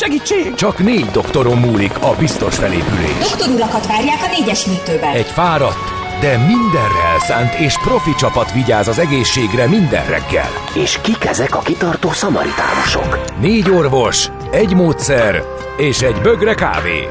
[0.00, 0.54] Segítség!
[0.54, 3.16] Csak négy doktoron múlik a biztos felépülés.
[3.20, 5.14] Doktor urakat várják a négyes műtőben.
[5.14, 10.48] Egy fáradt, de mindenre elszánt és profi csapat vigyáz az egészségre minden reggel.
[10.74, 13.20] És kik ezek a kitartó szamaritánusok?
[13.40, 15.42] Négy orvos, egy módszer
[15.76, 17.08] és egy bögre kávé.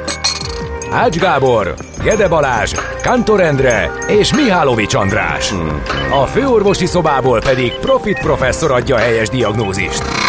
[0.91, 5.53] Ács Gábor, Gede Balázs, Kantor Endre és Mihálovics András.
[6.11, 10.28] A főorvosi szobából pedig Profit professzor adja a helyes diagnózist.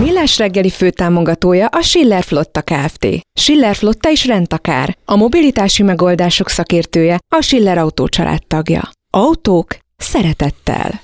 [0.00, 3.06] Millás reggeli főtámogatója a Schiller Flotta Kft.
[3.34, 4.96] Schiller Flotta is rendtakár.
[5.04, 8.08] A mobilitási megoldások szakértője a Schiller Autó
[8.46, 8.90] tagja.
[9.10, 11.00] Autók szeretettel.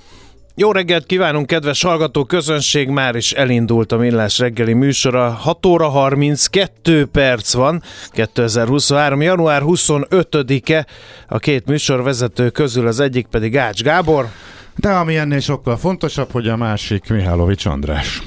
[0.54, 2.88] Jó reggelt kívánunk, kedves hallgató közönség!
[2.88, 5.30] Már is elindult a Millás reggeli műsora.
[5.30, 9.20] 6 óra 32 perc van, 2023.
[9.20, 10.86] január 25-e.
[11.28, 14.28] A két műsorvezető közül az egyik pedig Ács Gábor.
[14.76, 18.22] De ami ennél sokkal fontosabb, hogy a másik Mihálovics András.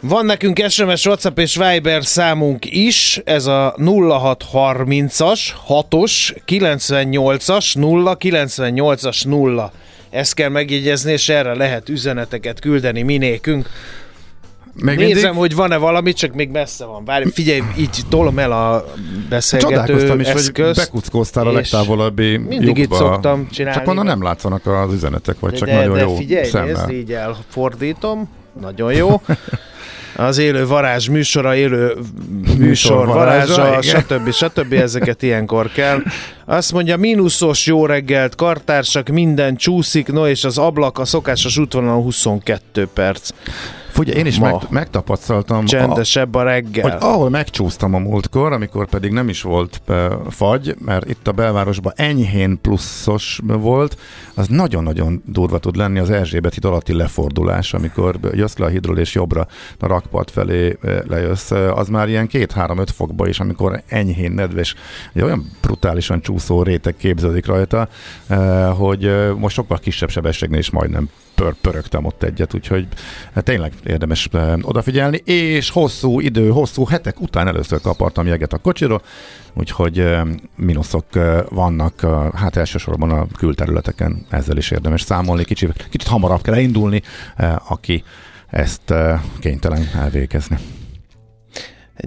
[0.00, 9.24] Van nekünk SMS, WhatsApp és Viber számunk is, ez a 0630-as, 6-os, 98-as, 0, 98-as
[9.28, 9.72] 0.
[10.10, 13.68] Ezt kell megjegyezni, és erre lehet üzeneteket küldeni minékünk.
[14.74, 15.38] Még Nézem, mindig?
[15.38, 17.04] hogy van-e valami, csak még messze van.
[17.04, 18.84] Várj, figyelj, így tolom el a
[19.28, 20.78] beszélgető Csodálkoztam is, hogy eszközt.
[20.78, 22.96] bekuckóztál a legtávolabbi mindig itt lyukba.
[22.96, 23.78] szoktam csinálni.
[23.78, 26.86] Csak onnan nem látszanak az üzenetek, vagy de, csak de, nagyon de jó figyelj, szemmel.
[26.86, 28.28] nézd, így elfordítom.
[28.60, 29.20] Nagyon jó.
[30.16, 31.96] Az élő varázs műsora, élő
[32.58, 34.32] műsor varázsa, stb.
[34.32, 34.72] stb.
[34.72, 36.02] Ezeket ilyenkor kell.
[36.44, 42.02] Azt mondja, mínuszos jó reggelt, kartársak, minden csúszik, no és az ablak a szokásos útvonalon
[42.02, 43.30] 22 perc.
[43.98, 44.50] Figyelj, én is Ma.
[44.50, 46.90] meg, megtapasztaltam, Csendesebb a reggel.
[46.90, 51.32] hogy ahol megcsúsztam a múltkor, amikor pedig nem is volt e, fagy, mert itt a
[51.32, 53.98] belvárosban enyhén pluszos volt,
[54.34, 58.98] az nagyon-nagyon durva tud lenni az Erzsébet híd alatti lefordulás, amikor jössz le a hídról
[58.98, 59.46] és jobbra
[59.78, 64.74] a rakpart felé lejössz, az már ilyen két-három-öt fokba is, amikor enyhén nedves,
[65.12, 67.88] egy olyan brutálisan csúszó réteg képződik rajta,
[68.76, 71.08] hogy most sokkal kisebb sebességnél is majdnem
[71.38, 72.86] pör, pörögtem ott egyet, úgyhogy
[73.34, 78.58] hát tényleg érdemes eh, odafigyelni, és hosszú idő, hosszú hetek után először kapartam jeget a
[78.58, 79.02] kocsiról,
[79.54, 80.22] úgyhogy eh,
[80.56, 82.00] mínuszok eh, vannak,
[82.34, 87.02] hát elsősorban a külterületeken, ezzel is érdemes számolni, kicsit, kicsit hamarabb kell indulni,
[87.68, 88.04] aki
[88.50, 88.94] ezt
[89.40, 90.58] kénytelen elvégezni.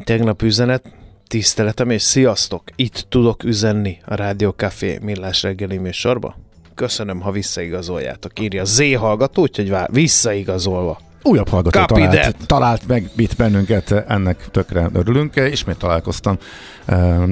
[0.04, 0.94] Tegnap üzenet,
[1.28, 2.64] tiszteletem és sziasztok!
[2.76, 6.36] Itt tudok üzenni a Rádió Café millás reggeli műsorba.
[6.76, 8.40] Köszönöm, ha visszaigazoljátok.
[8.40, 11.00] Írja Z hallgató, úgyhogy vár, visszaigazolva.
[11.24, 12.48] Újabb hallgató Copy talált, that.
[12.48, 15.36] talált meg itt bennünket, ennek tökre örülünk.
[15.52, 16.38] Ismét találkoztam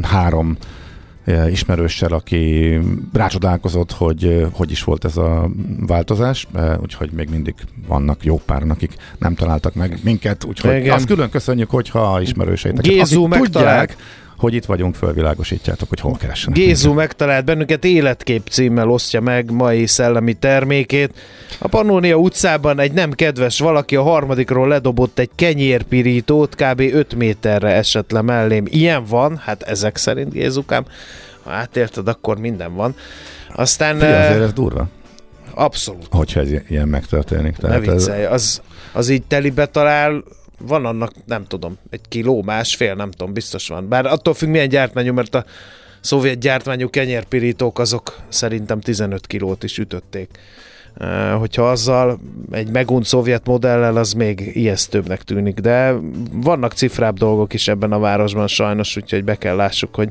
[0.01, 0.57] három
[1.25, 2.79] eh, ismerőssel, aki
[3.13, 5.49] rácsodálkozott, hogy eh, hogy is volt ez a
[5.79, 7.53] változás, eh, úgyhogy még mindig
[7.87, 10.95] vannak jó páran, akik nem találtak meg minket, úgyhogy Igen.
[10.95, 12.13] azt külön köszönjük, hogyha
[12.79, 13.51] akik megtalált.
[13.51, 13.95] tudják,
[14.39, 16.57] hogy itt vagyunk, fölvilágosítjátok, hogy hol keressenek.
[16.57, 21.13] Gézu megtalált bennünket, életkép címmel osztja meg mai szellemi termékét.
[21.59, 26.79] A Pannonia utcában egy nem kedves valaki a harmadikról ledobott egy kenyérpirítót, kb.
[26.79, 28.65] 5 méterre esett le mellém.
[28.69, 30.85] Ilyen van, hát ezek szerint Gézukám.
[31.43, 32.95] Ha átérted, akkor minden van.
[33.55, 34.87] Aztán Figyelj, eh, azért ez durva,
[35.53, 37.57] abszolút hogyha ez ilyen megtörténik.
[37.57, 38.61] ne Tehát ez, viccelj, az,
[38.93, 40.23] az így telibe talál,
[40.59, 43.87] van annak, nem tudom, egy kiló, másfél, nem tudom, biztos van.
[43.87, 45.45] Bár attól függ milyen gyártmányú, mert a
[46.01, 50.29] szovjet gyártmányú kenyérpirítók azok szerintem 15 kilót is ütötték.
[51.37, 52.19] Hogyha azzal
[52.51, 55.93] egy megunt szovjet modellel, az még ijesztőbbnek tűnik, de
[56.31, 60.09] vannak cifrább dolgok is ebben a városban sajnos, úgyhogy be kell lássuk, hogy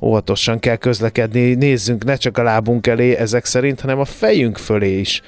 [0.00, 4.98] óvatosan kell közlekedni, nézzünk ne csak a lábunk elé ezek szerint, hanem a fejünk fölé
[4.98, 5.22] is.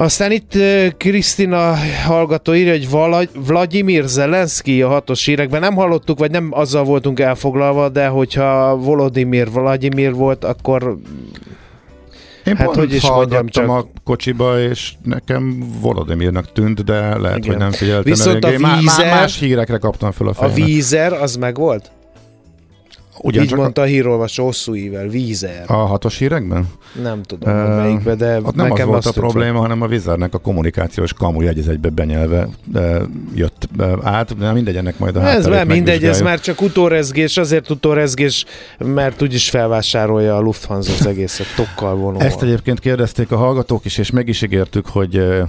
[0.00, 0.52] Aztán itt
[0.96, 1.74] Krisztina
[2.06, 5.60] hallgató írja, hogy Vala- Vladimir Zelenszky a hatos hírekben.
[5.60, 10.98] Nem hallottuk, vagy nem azzal voltunk elfoglalva, de hogyha Volodymyr Vladimir volt, akkor
[12.46, 17.36] Én Hát, pont hogy is mondjam, csak- a kocsiba, és nekem Volodimirnak tűnt, de lehet,
[17.38, 17.50] Igen.
[17.50, 18.62] hogy nem figyeltem Viszont eléggé.
[18.62, 20.56] a Má- má- vízer- más hírekre kaptam föl a a fejemet.
[20.64, 21.90] vízer az meg volt?
[23.18, 25.64] Így Ugyancsak mondta a hírolvasó hosszú ível, vízer.
[25.66, 26.68] a, hatos hírekben?
[27.02, 29.86] Nem tudom, Ö, hogy melyikbe, de Ott nem az nekem volt a probléma, hanem a
[29.86, 33.00] Vizernek a kommunikációs kamu egy az egybe benyelve e,
[33.34, 37.36] jött e, át, de mindegy, ennek majd a Ez nem mindegy, ez már csak utórezgés,
[37.36, 38.44] azért utórezgés,
[38.78, 42.26] mert úgyis felvásárolja a Lufthansa az egészet tokkal vonóval.
[42.26, 45.46] Ezt egyébként kérdezték a hallgatók is, és meg is ígértük, hogy e,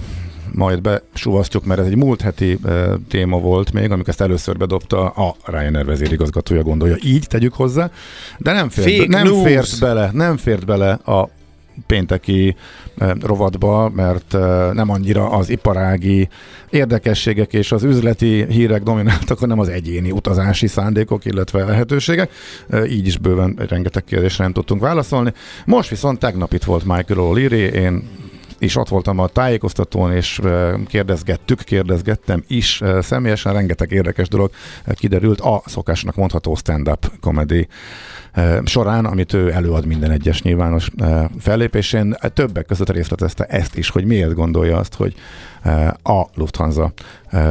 [0.54, 5.08] majd besuvasztjuk, mert ez egy múlt heti e, téma volt még, amikor ezt először bedobta
[5.08, 6.96] a Ryanair vezérigazgatója gondolja.
[7.04, 7.90] Így tegyük hozzá,
[8.38, 9.42] de nem fért, Fake nem news.
[9.42, 11.28] fért bele, nem fért bele a
[11.86, 12.56] pénteki
[12.98, 16.28] eh, rovatba, mert eh, nem annyira az iparági
[16.70, 22.30] érdekességek és az üzleti hírek domináltak, hanem az egyéni utazási szándékok, illetve lehetőségek.
[22.68, 25.32] Eh, Így is bőven rengeteg kérdésre nem tudtunk válaszolni.
[25.66, 28.08] Most viszont tegnap itt volt Michael O'Leary, én
[28.60, 30.40] is ott voltam a tájékoztatón, és
[30.86, 34.50] kérdezgettük, kérdezgettem is személyesen, rengeteg érdekes dolog
[34.94, 35.40] kiderült.
[35.40, 37.68] A szokásnak mondható stand-up comedy eh,
[38.64, 40.90] során, amit ő előad minden egyes nyilvános
[41.40, 42.14] fellépésén.
[42.34, 45.14] Többek között részletezte ezt is, hogy miért gondolja azt, hogy
[46.02, 46.92] a Lufthansa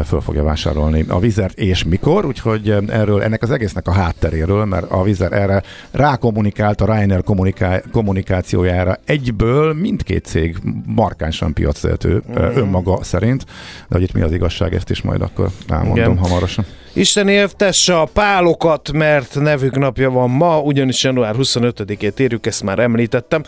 [0.06, 4.92] föl fogja vásárolni a vizert és mikor, úgyhogy erről, ennek az egésznek a hátteréről, mert
[4.92, 12.40] a vizer erre rákommunikált a Ryanair kommuniká- kommunikációjára egyből mindkét cég markánsan piacvezető Mhm.
[12.42, 12.56] mm.
[12.56, 13.46] önmaga szerint,
[13.88, 16.18] de hogy itt mi az igazság, ezt is majd akkor elmondom Igen.
[16.18, 16.66] hamarosan.
[16.94, 22.80] Isten éltesse a pálokat, mert nevük napja van ma, ugyanis január 25-ét írjuk, ezt már
[22.80, 23.44] említettem.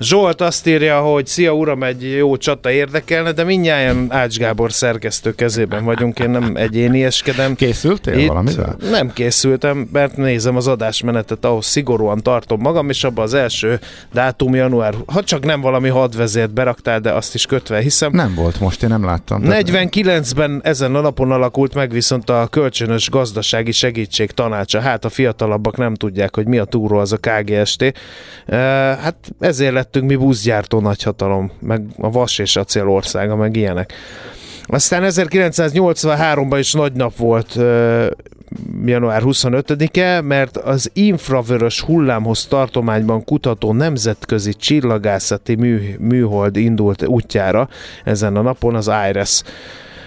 [0.00, 5.34] Zsolt azt írja, hogy szia uram, egy jó csata érdekelne, de mindjárt Ács Gábor szerkesztő
[5.34, 7.54] kezében vagyunk, én nem egyénieskedem.
[7.54, 8.76] Készültél Itt valamivel?
[8.90, 13.80] Nem készültem, mert nézem az adásmenetet, ahhoz szigorúan tartom magam, és abban az első
[14.12, 18.12] dátum január, ha csak nem valami hadvezért beraktál, de azt is kötve hiszem.
[18.12, 19.42] Nem volt most, én nem láttam.
[19.42, 24.80] de- 49-ben ezen a napon alakult meg viszont a kölcsönös gazdasági segítség tanácsa.
[24.80, 27.92] Hát a fiatalabbak nem tudják, hogy mi a túró az a KGST.
[29.00, 33.92] Hát ezért lettünk mi buszgyártó nagyhatalom, meg a vas és acél országa, meg ilyenek.
[34.64, 37.58] Aztán 1983-ban is nagy nap volt
[38.84, 47.68] január 25-e, mert az infravörös hullámhoz tartományban kutató nemzetközi csillagászati mű, műhold indult útjára
[48.04, 49.42] ezen a napon, az IRIS.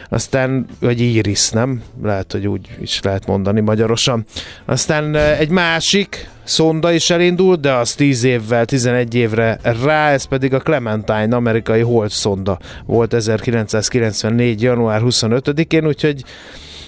[0.10, 1.82] Aztán, vagy Iris, nem?
[2.04, 4.26] Lehet, hogy úgy is lehet mondani magyarosan.
[4.66, 10.54] Aztán egy másik szonda is elindult, de az 10 évvel, 11 évre rá, ez pedig
[10.54, 14.62] a Clementine amerikai hold szonda volt 1994.
[14.62, 16.24] január 25-én, úgyhogy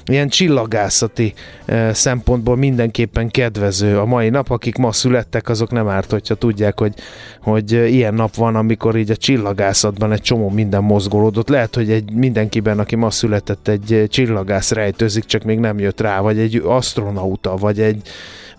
[0.06, 1.34] ilyen csillagászati
[1.66, 4.50] eh, szempontból mindenképpen kedvező a mai nap.
[4.50, 6.94] Akik ma születtek, azok nem árt, hogyha tudják, hogy,
[7.42, 11.50] hogy eh, ilyen nap van, amikor így a csillagászatban egy csomó minden mozgolódott.
[11.50, 16.02] Lehet, hogy egy mindenkiben, aki ma született, egy eh, csillagász rejtőzik, csak még nem jött
[16.02, 18.02] rá, vagy egy astronauta, vagy egy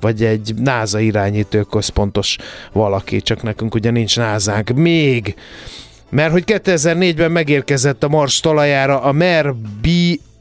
[0.03, 2.37] vagy egy NASA irányítő központos
[2.73, 4.71] valaki, csak nekünk ugye nincs názánk.
[4.71, 5.35] Még
[6.13, 9.89] mert hogy 2004-ben megérkezett a Mars talajára a Mer B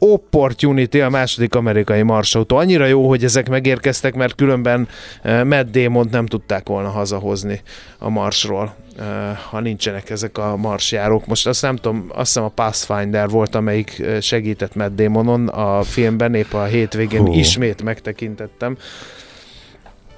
[0.04, 2.58] Opportunity, a második amerikai marsautó.
[2.58, 4.88] Annyira jó, hogy ezek megérkeztek, mert különben
[5.24, 7.62] uh, Matt damon nem tudták volna hazahozni
[7.97, 9.06] a Marsról, uh,
[9.50, 11.26] ha nincsenek ezek a marsjárók.
[11.26, 15.83] Most azt nem tudom, azt hiszem a Pathfinder volt, amelyik uh, segített Matt Damonon a
[15.83, 17.33] filmben, épp a hétvégén Hú.
[17.33, 18.78] ismét megtekintettem.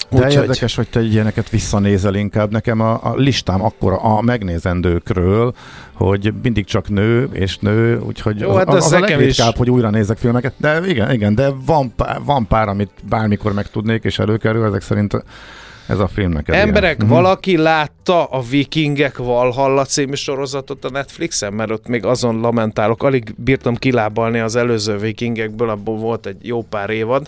[0.10, 2.52] De Úgyhogy- érdekes, hogy te ilyeneket visszanézel inkább.
[2.52, 5.54] Nekem a, a listám akkora a megnézendőkről,
[5.94, 9.58] hogy mindig csak nő és nő, úgyhogy Jó, hát az, az az a legritkább, is.
[9.58, 10.54] hogy újra nézek filmeket.
[10.58, 15.24] De igen, igen, de van pár, van pár, amit bármikor megtudnék és előkerül, ezek szerint
[15.88, 17.10] ez a film neked Emberek, ilyen.
[17.10, 17.22] uh-huh.
[17.22, 21.54] valaki látta a Vikingek Valhalla című sorozatot a Netflixen?
[21.54, 26.62] Mert ott még azon lamentálok, alig bírtam kilábalni az előző Vikingekből, abból volt egy jó
[26.62, 27.28] pár évad,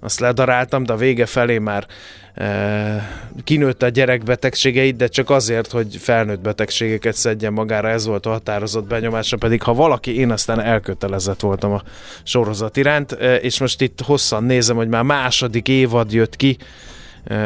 [0.00, 1.86] azt ledaráltam, de a vége felé már
[2.34, 8.26] e, kinőtt a gyerek betegségeit, de csak azért, hogy felnőtt betegségeket szedjen magára, ez volt
[8.26, 11.82] a határozott benyomása, pedig ha valaki, én aztán elkötelezett voltam a
[12.22, 16.56] sorozat iránt, e, és most itt hosszan nézem, hogy már második évad jött ki,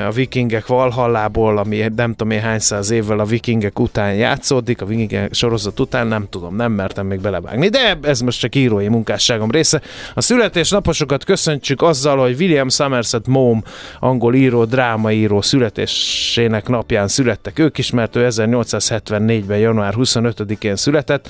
[0.07, 4.87] a vikingek Valhallából, ami nem tudom én hány száz évvel a vikingek után játszódik, a
[4.87, 9.51] vikingek sorozat után, nem tudom, nem mertem még belevágni, de ez most csak írói munkásságom
[9.51, 9.81] része.
[10.15, 13.63] A születésnaposokat köszöntsük azzal, hogy William Somerset Maugham,
[14.01, 21.29] angol író, drámaíró születésének napján születtek ők is, mert ő 1874-ben január 25-én született.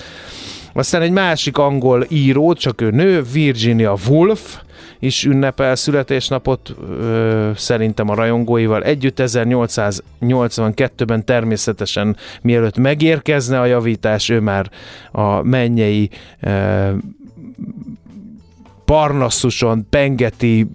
[0.73, 4.59] Aztán egy másik angol író, csak ő nő, Virginia Woolf,
[5.01, 14.41] is ünnepel születésnapot, ö, szerintem a rajongóival együtt 1882-ben természetesen mielőtt megérkezne a javítás, ő
[14.41, 14.71] már
[15.13, 16.91] a mennyei ö,
[18.85, 20.67] Parnassuson pengeti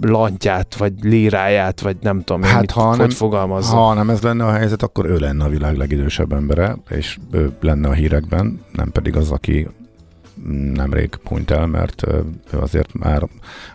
[0.00, 3.76] lantját, vagy líráját, vagy nem tudom, hát, mit, ha hogy nem, fogalmazza.
[3.76, 7.52] Ha nem ez lenne a helyzet, akkor ő lenne a világ legidősebb embere, és ő
[7.60, 9.68] lenne a hírekben, nem pedig az, aki
[10.74, 12.06] nemrég hunyt el, mert
[12.52, 13.22] ő azért már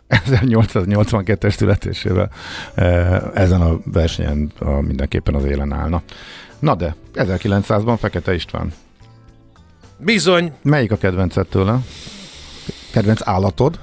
[0.09, 2.29] 1882-es születésével
[3.33, 6.01] ezen a versenyen mindenképpen az élen állna.
[6.59, 8.74] Na de, 1900-ban Fekete István.
[9.97, 10.53] Bizony.
[10.62, 11.79] Melyik a kedvenced tőle?
[12.91, 13.79] Kedvenc állatod?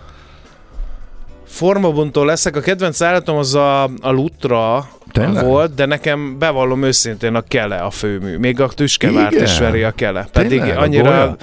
[1.45, 2.57] Formabontól leszek.
[2.57, 5.44] A kedvenc állatom az a, a lutra Tényleg?
[5.44, 8.37] volt, de nekem bevallom őszintén a kele a főmű.
[8.37, 10.28] Még a tüskevárt is veri a kele.
[10.33, 10.78] Pedig Tényleg?
[10.78, 11.37] annyira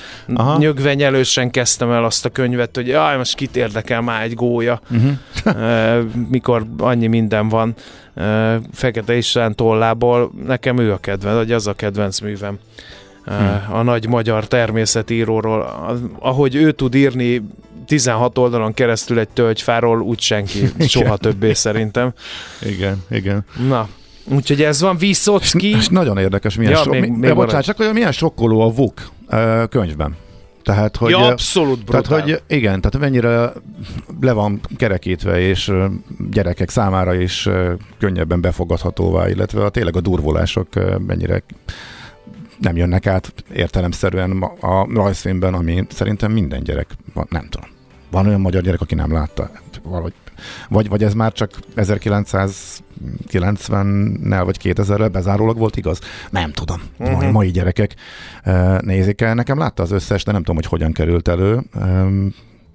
[0.57, 6.03] nyögvenyelősen kezdtem el azt a könyvet, hogy jaj, most kit érdekel már egy gólya, uh-huh.
[6.29, 7.75] mikor annyi minden van.
[8.73, 12.59] Fekete István tollából, nekem ő a kedvenc, vagy az a kedvenc művem.
[13.25, 13.63] Hmm.
[13.71, 15.61] a nagy magyar természetíróról.
[16.19, 17.41] Ahogy ő tud írni
[17.91, 22.13] 16 oldalon keresztül egy tölgyfáról, úgy senki soha többé szerintem.
[22.61, 23.45] Igen, igen.
[23.67, 23.87] Na,
[24.23, 25.69] Úgyhogy ez van, Viszocki.
[25.69, 28.69] És nagyon érdekes, milyen, ja, so, még, mi, még bocsánat, csak olyan milyen sokkoló a
[28.69, 29.11] VUK
[29.69, 30.15] könyvben.
[30.63, 32.01] Tehát, hogy, ja, abszolút brutál.
[32.01, 33.51] Tehát, hogy igen, tehát mennyire
[34.21, 35.71] le van kerekítve, és
[36.31, 37.49] gyerekek számára is
[37.99, 40.67] könnyebben befogadhatóvá, illetve a, tényleg a durvolások
[41.07, 41.43] mennyire
[42.59, 46.87] nem jönnek át értelemszerűen a rajzfilmben, ami szerintem minden gyerek,
[47.29, 47.70] nem tudom.
[48.11, 49.51] Van olyan magyar gyerek, aki nem látta.
[49.83, 50.13] Valahogy,
[50.69, 55.99] vagy, vagy ez már csak 1990-nel vagy 2000-rel bezárólag volt igaz?
[56.29, 56.81] Nem tudom.
[56.97, 57.17] Uh-huh.
[57.17, 57.95] Mai, mai gyerekek
[58.45, 59.33] uh, nézik el.
[59.33, 61.61] Nekem látta az összes, de nem tudom, hogy hogyan került elő.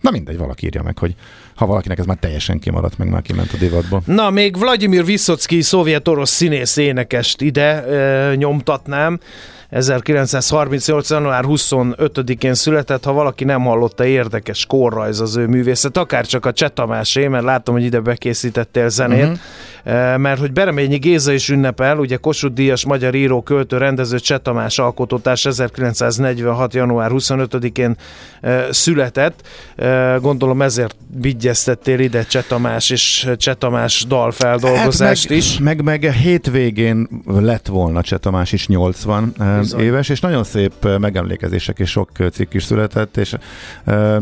[0.00, 1.14] Na mindegy, valaki írja meg, hogy
[1.54, 4.02] ha valakinek ez már teljesen kimaradt, meg már kiment a divatba.
[4.04, 9.20] Na, még Vladimir Viszocki, szovjet-orosz színész énekest ide e, nyomtatnám.
[9.70, 11.10] 1938.
[11.10, 16.52] január 25-én született, ha valaki nem hallotta, érdekes korrajz az ő művészet, akár csak a
[16.52, 19.38] Cseh Tamásé, mert látom, hogy ide bekészítettél zenét,
[19.84, 20.16] uh-huh.
[20.16, 24.78] mert hogy Bereményi Géza is ünnepel, ugye Kossuth Díjas magyar író, költő, rendező Cseh Tamás
[24.78, 26.74] alkotótárs 1946.
[26.74, 27.96] január 25-én
[28.40, 35.38] eh, született, eh, gondolom ezért vigyeztettél ide Cseh Tamás és Cseh Tamás dalfeldolgozást hát meg,
[35.38, 35.58] is.
[35.58, 39.34] Meg, meg hétvégén lett volna Cseh Tamás is 80,
[39.70, 39.86] Bizony.
[39.86, 43.36] éves, és nagyon szép megemlékezések és sok cikk is született, és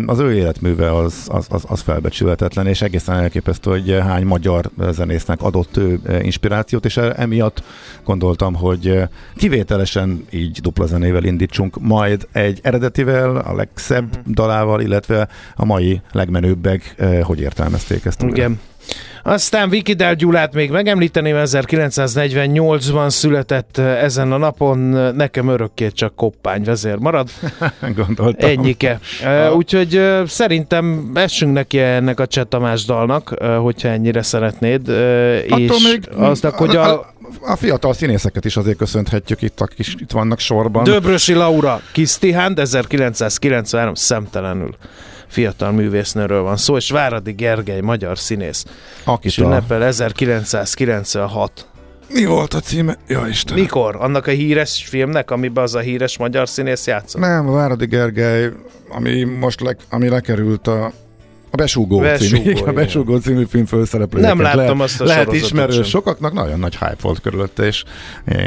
[0.07, 5.43] az ő életműve az, az, az, az felbecsülhetetlen, és egészen elképesztő, hogy hány magyar zenésznek
[5.43, 7.63] adott ő inspirációt, és emiatt
[8.05, 9.03] gondoltam, hogy
[9.37, 14.35] kivételesen így dupla zenével indítsunk, majd egy eredetivel, a legszebb uh-huh.
[14.35, 18.23] dalával, illetve a mai legmenőbbek, hogy értelmezték ezt.
[18.23, 18.61] Igen.
[19.27, 26.15] Aztán Vikidál Gyulát még megemlíteném, 1948-ban született eh, ezen a napon, eh, nekem örökké csak
[26.15, 27.29] koppány vezér marad.
[27.97, 28.51] Gondoltam.
[28.51, 29.01] Ennyike.
[29.23, 34.89] Uh, úgyhogy szerintem essünk neki ennek a Cseh Tamás dalnak, hogyha ennyire szeretnéd.
[35.47, 40.11] És még azt, hogy a, a, a fiatal színészeket is azért köszönhetjük itt, akik itt
[40.11, 40.85] vannak sorban.
[40.85, 44.77] Döbrösi Laura Kisztihán, 1993 szemtelenül
[45.35, 48.65] fiatal művésznőről van szó, és Váradi Gergely, magyar színész.
[49.05, 51.67] Akit és ünnepel 1996.
[52.09, 52.97] Mi volt a címe?
[53.09, 53.59] Ja, Isten.
[53.59, 53.97] Mikor?
[53.97, 57.21] Annak a híres filmnek, amiben az a híres magyar színész játszott?
[57.21, 58.51] Nem, Váradi Gergely,
[58.89, 60.93] ami most le, ami lekerült a
[61.55, 64.27] a Besúgó, Besúgó című, a Besúgó című film főszereplője.
[64.27, 65.83] Nem láttam lehet, azt a Lehet ismerő, sem.
[65.83, 67.85] sokaknak nagyon nagy hype volt körülötte, és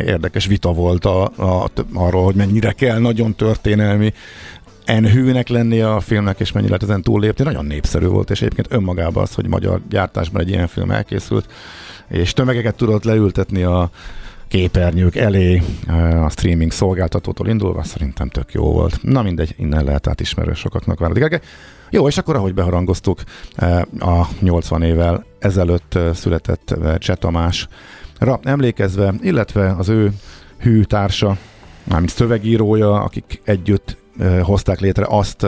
[0.06, 4.13] érdekes vita volt a, a, arról, hogy mennyire kell nagyon történelmi
[4.88, 7.44] enhűnek lenni a filmnek, és mennyi lehet ezen túllépni.
[7.44, 11.51] Nagyon népszerű volt, és egyébként önmagában az, hogy magyar gyártásban egy ilyen film elkészült,
[12.08, 13.89] és tömegeket tudott leültetni a
[14.48, 15.62] képernyők elé
[16.24, 19.00] a streaming szolgáltatótól indulva, szerintem tök jó volt.
[19.01, 21.39] Na mindegy, innen lehet át ismerő sokaknak várni.
[21.89, 23.22] Jó, és akkor ahogy beharangoztuk,
[24.00, 30.12] a 80 évvel ezelőtt született Cseh Tamásra emlékezve, illetve az ő
[30.60, 31.38] hű társa,
[31.84, 33.98] mármint szövegírója, akik együtt
[34.42, 35.46] hozták létre azt,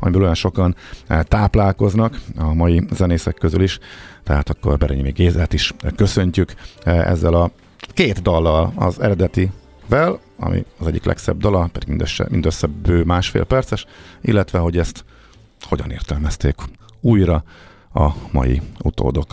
[0.00, 0.76] amiből olyan sokan
[1.22, 3.78] táplálkoznak, a mai zenészek közül is,
[4.24, 7.50] tehát akkor Berényi Gézát is köszöntjük ezzel a
[7.88, 13.86] két dallal az eredetivel, ami az egyik legszebb dala, pedig mindössze, mindössze bő másfél perces,
[14.20, 15.04] illetve hogy ezt
[15.62, 16.54] hogyan értelmezték
[17.00, 17.44] újra
[17.94, 19.26] a mai utódok.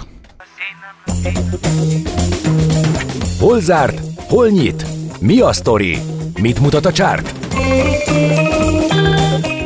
[3.40, 4.02] Hol zárt?
[4.16, 4.86] Hol nyit?
[5.22, 5.98] Mi a sztori?
[6.42, 7.34] Mit mutat a csárt?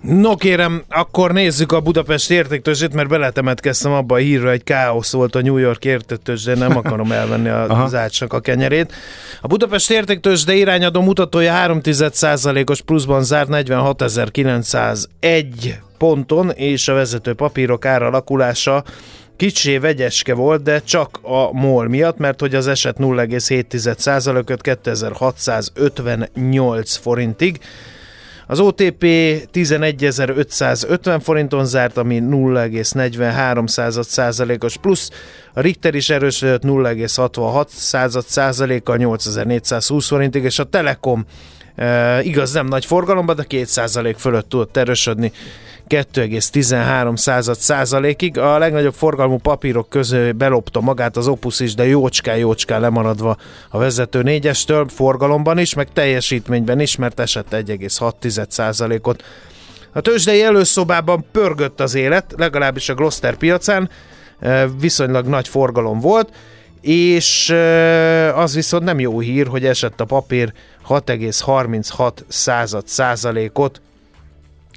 [0.00, 5.34] No kérem, akkor nézzük a Budapest értéktőzsét, mert beletemetkeztem abba a hírra, egy káosz volt
[5.34, 8.92] a New York értéktőzsé, nem akarom elvenni az ácsnak a kenyerét.
[9.40, 11.80] A Budapest értéktőzsde irányadó mutatója 3
[12.66, 15.46] os pluszban zárt 46.901
[15.98, 18.84] ponton, és a vezető papírok áralakulása
[19.36, 27.58] Kicsi vegyeske volt, de csak a MOL miatt, mert hogy az eset 0,7%-öt 2658 forintig.
[28.50, 29.02] Az OTP
[29.52, 35.10] 11.550 forinton zárt, ami 0,43 százalékos plusz.
[35.54, 41.24] A Richter is erősödött 0,66 százalékkal 8420 forintig, és a Telekom
[41.74, 45.32] e, igaz nem nagy forgalomban, de 2 százalék fölött tudott erősödni
[45.88, 48.38] 2,13 század százalékig.
[48.38, 53.36] A legnagyobb forgalmú papírok közül belopta magát az Opus is, de jócskán-jócskán lemaradva
[53.70, 59.24] a vezető négyestől forgalomban is, meg teljesítményben is, mert esett 1,6 százalékot.
[59.92, 63.90] A tőzsdei előszobában pörgött az élet, legalábbis a Gloster piacán,
[64.80, 66.32] viszonylag nagy forgalom volt,
[66.80, 67.54] és
[68.34, 70.52] az viszont nem jó hír, hogy esett a papír
[70.88, 73.80] 6,36 század százalékot,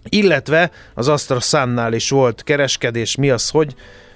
[0.10, 3.76] illetve az Astra Sunnál is volt kereskedés, mi az, hogy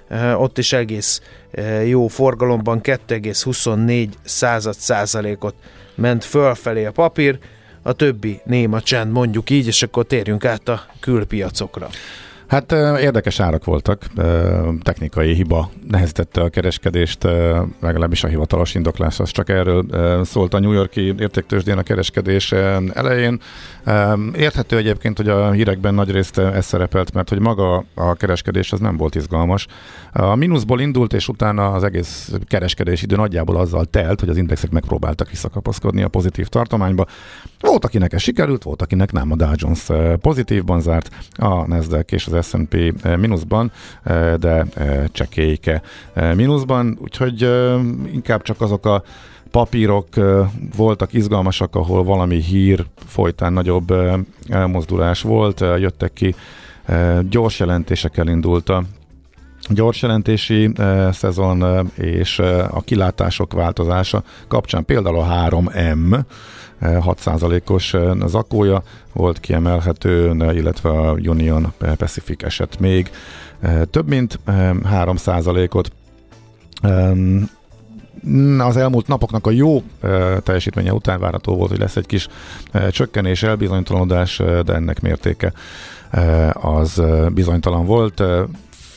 [0.09, 1.21] uh, ott is egész
[1.57, 5.55] uh, jó forgalomban 2,24 század százalékot
[5.95, 7.37] ment fölfelé a papír,
[7.81, 11.89] a többi néma csend mondjuk így, és akkor térjünk át a külpiacokra.
[12.47, 14.05] Hát érdekes árak voltak,
[14.81, 17.23] technikai hiba nehezítette a kereskedést,
[17.79, 19.85] legalábbis a hivatalos indoklás az csak erről
[20.23, 22.51] szólt a New Yorki értéktősdén a kereskedés
[22.93, 23.39] elején.
[24.35, 28.79] Érthető egyébként, hogy a hírekben nagy részt ez szerepelt, mert hogy maga a kereskedés az
[28.79, 29.67] nem volt izgalmas.
[30.11, 34.71] A mínuszból indult, és utána az egész kereskedés idő nagyjából azzal telt, hogy az indexek
[34.71, 37.05] megpróbáltak visszakapaszkodni a pozitív tartományba.
[37.65, 39.31] Volt, akinek ez sikerült, volt, akinek nem.
[39.31, 39.87] A Dow Jones
[40.21, 42.75] pozitívban zárt, a Nasdaq és az S&P
[43.17, 43.71] mínuszban,
[44.39, 44.65] de
[45.11, 45.81] csekélyke
[46.35, 47.41] mínuszban, úgyhogy
[48.11, 49.03] inkább csak azok a
[49.51, 50.07] papírok
[50.75, 53.93] voltak izgalmasak, ahol valami hír folytán nagyobb
[54.49, 56.35] elmozdulás volt, jöttek ki
[57.29, 58.83] gyors jelentésekkel indult a
[59.69, 60.71] gyors jelentési
[61.11, 66.19] szezon és a kilátások változása kapcsán például a 3M
[66.81, 68.83] 6%-os zakója
[69.13, 73.11] volt kiemelhető, illetve a Union Pacific eset még
[73.89, 75.91] több mint 3%-ot
[78.57, 79.83] az elmúlt napoknak a jó
[80.43, 82.27] teljesítménye után várható volt, hogy lesz egy kis
[82.89, 85.53] csökkenés, elbizonytalanodás, de ennek mértéke
[86.53, 87.01] az
[87.33, 88.23] bizonytalan volt.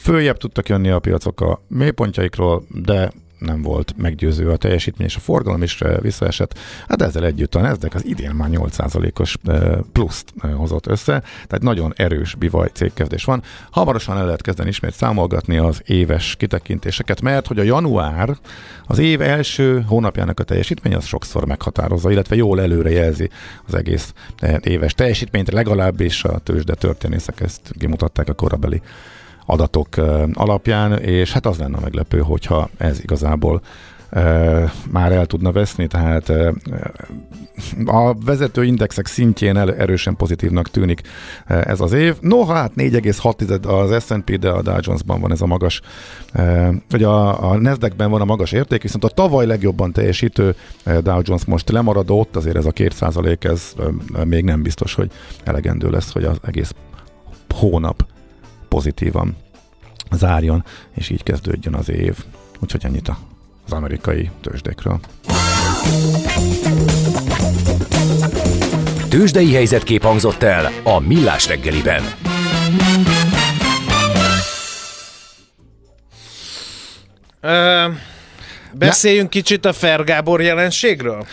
[0.02, 5.20] Följebb tudtak jönni a piacok a mélypontjaikról, de nem volt meggyőző a teljesítmény, és a
[5.20, 6.58] forgalom is eh, visszaesett.
[6.88, 11.62] Hát ezzel együtt a Nasdaq az idén már 8%-os eh, pluszt eh, hozott össze, tehát
[11.62, 13.42] nagyon erős bivaj cégkezdés van.
[13.70, 18.36] Hamarosan el lehet kezdeni ismét számolgatni az éves kitekintéseket, mert hogy a január
[18.86, 23.30] az év első hónapjának a teljesítmény az sokszor meghatározza, illetve jól előre jelzi
[23.66, 24.12] az egész
[24.60, 28.82] éves teljesítményt, legalábbis a tőzsde történészek ezt kimutatták a korabeli
[29.48, 29.88] adatok
[30.32, 33.60] alapján, és hát az lenne meglepő, hogyha ez igazából
[34.90, 36.32] már el tudna veszni, tehát
[37.84, 41.00] a vezető indexek szintjén el, erősen pozitívnak tűnik
[41.46, 42.16] ez az év.
[42.20, 45.80] Noha hát 4,6 az S&P, de a Dow Jones-ban van ez a magas,
[46.90, 50.54] vagy a, a Nasdaq-ben van a magas érték, viszont a tavaly legjobban teljesítő
[51.02, 53.74] Dow Jones most lemaradó, ott azért ez a 2% ez
[54.24, 55.10] még nem biztos, hogy
[55.44, 56.74] elegendő lesz, hogy az egész
[57.54, 58.06] hónap
[58.68, 59.36] pozitívan
[60.10, 62.16] zárjon, és így kezdődjön az év.
[62.60, 63.10] Úgyhogy ennyit
[63.64, 65.00] az amerikai tőzsdékről.
[69.08, 72.02] Tőzsdei helyzetkép hangzott el a Millás reggeliben.
[77.40, 77.86] Ö,
[78.72, 81.26] beszéljünk kicsit a Fergábor jelenségről?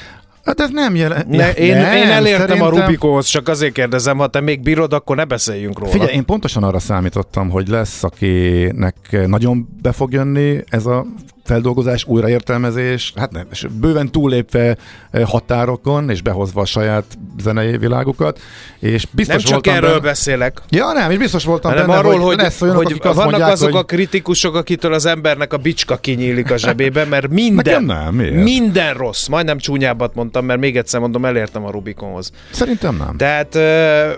[0.46, 1.28] Hát ez nem jelent.
[1.28, 2.74] Ne, én, nem, én elértem szerintem...
[2.74, 5.92] a Rubikonhoz, csak azért kérdezem, ha te még bírod, akkor ne beszéljünk róla.
[5.92, 11.06] Figyelj, én pontosan arra számítottam, hogy lesz, akinek nagyon be fog jönni ez a
[11.46, 14.78] feldolgozás, újraértelmezés, hát nem, és bőven túlépve
[15.12, 17.06] eh, határokon, és behozva a saját
[17.42, 18.40] zenei világukat,
[18.80, 22.12] és biztos nem csak erről benne, beszélek, Ja, nem, és biztos voltam hanem benne, arról,
[22.12, 25.06] hogy, hogy, lesz olyanok, hogy akik azt vannak mondják, azok hogy a kritikusok, akitől az
[25.06, 28.44] embernek a bicska kinyílik a zsebébe, mert minden, nem, miért?
[28.44, 29.28] minden rossz.
[29.28, 32.32] Majdnem csúnyábbat mondtam, mert még egyszer mondom, elértem a Rubikonhoz.
[32.52, 33.18] szerintem nem.
[33.18, 34.12] Tehát ö,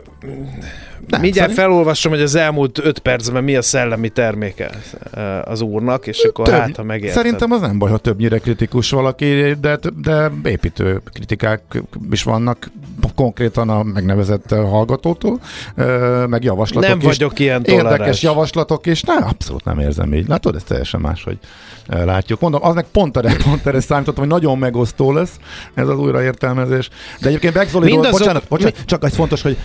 [1.07, 4.69] Nem, mindjárt szerint- felolvasom, hogy az elmúlt öt percben mi a szellemi terméke
[5.13, 7.15] ö, az úrnak, és akkor Több- hát, ha megérted.
[7.17, 11.61] Szerintem az nem baj, ha többnyire kritikus valaki, de, de építő kritikák
[12.11, 12.71] is vannak
[13.15, 15.39] konkrétan a megnevezett hallgatótól,
[15.75, 17.05] ö, meg javaslatok Nem is.
[17.05, 18.21] vagyok ilyen Érdekes toleráns.
[18.23, 20.27] javaslatok is, nem, abszolút nem érzem így.
[20.27, 21.37] Látod, ez teljesen más, hogy
[21.89, 22.39] ö, látjuk.
[22.39, 25.31] Mondom, az meg pont erre, pont erre számítottam, hogy nagyon megosztó lesz
[25.73, 26.89] ez az újraértelmezés.
[27.21, 29.57] De egyébként Begzoliról, bocsánat, bocsánat, csak egy fontos, hogy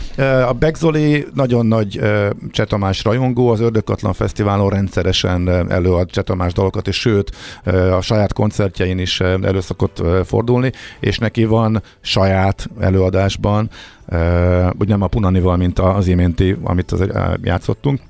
[0.48, 6.52] a Begzoli nagyon nagy ö, Cseh Tamás rajongó, az Ördögkatlan Fesztiválon rendszeresen előad Cseh Tamás
[6.52, 7.36] dalokat, és sőt,
[7.92, 13.70] a saját koncertjein is elő szokott fordulni, és neki van saját előadásban,
[14.78, 17.04] úgy nem a Punanival, mint az iménti, amit az,
[17.42, 18.00] játszottunk,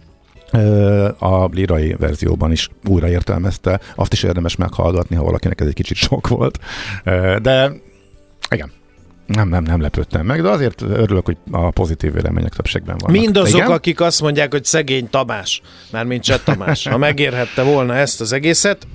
[1.19, 3.81] a lirai verzióban is újraértelmezte.
[3.95, 6.59] Azt is érdemes meghallgatni, ha valakinek ez egy kicsit sok volt.
[7.43, 7.73] De
[8.51, 8.73] igen,
[9.35, 13.21] nem, nem, nem lepődtem meg, de azért örülök, hogy a pozitív vélemények többségben vannak.
[13.21, 13.71] Mindazok, Igen?
[13.71, 18.33] akik azt mondják, hogy szegény Tamás, már mint Cseh Tamás, ha megérhette volna ezt az
[18.33, 18.87] egészet,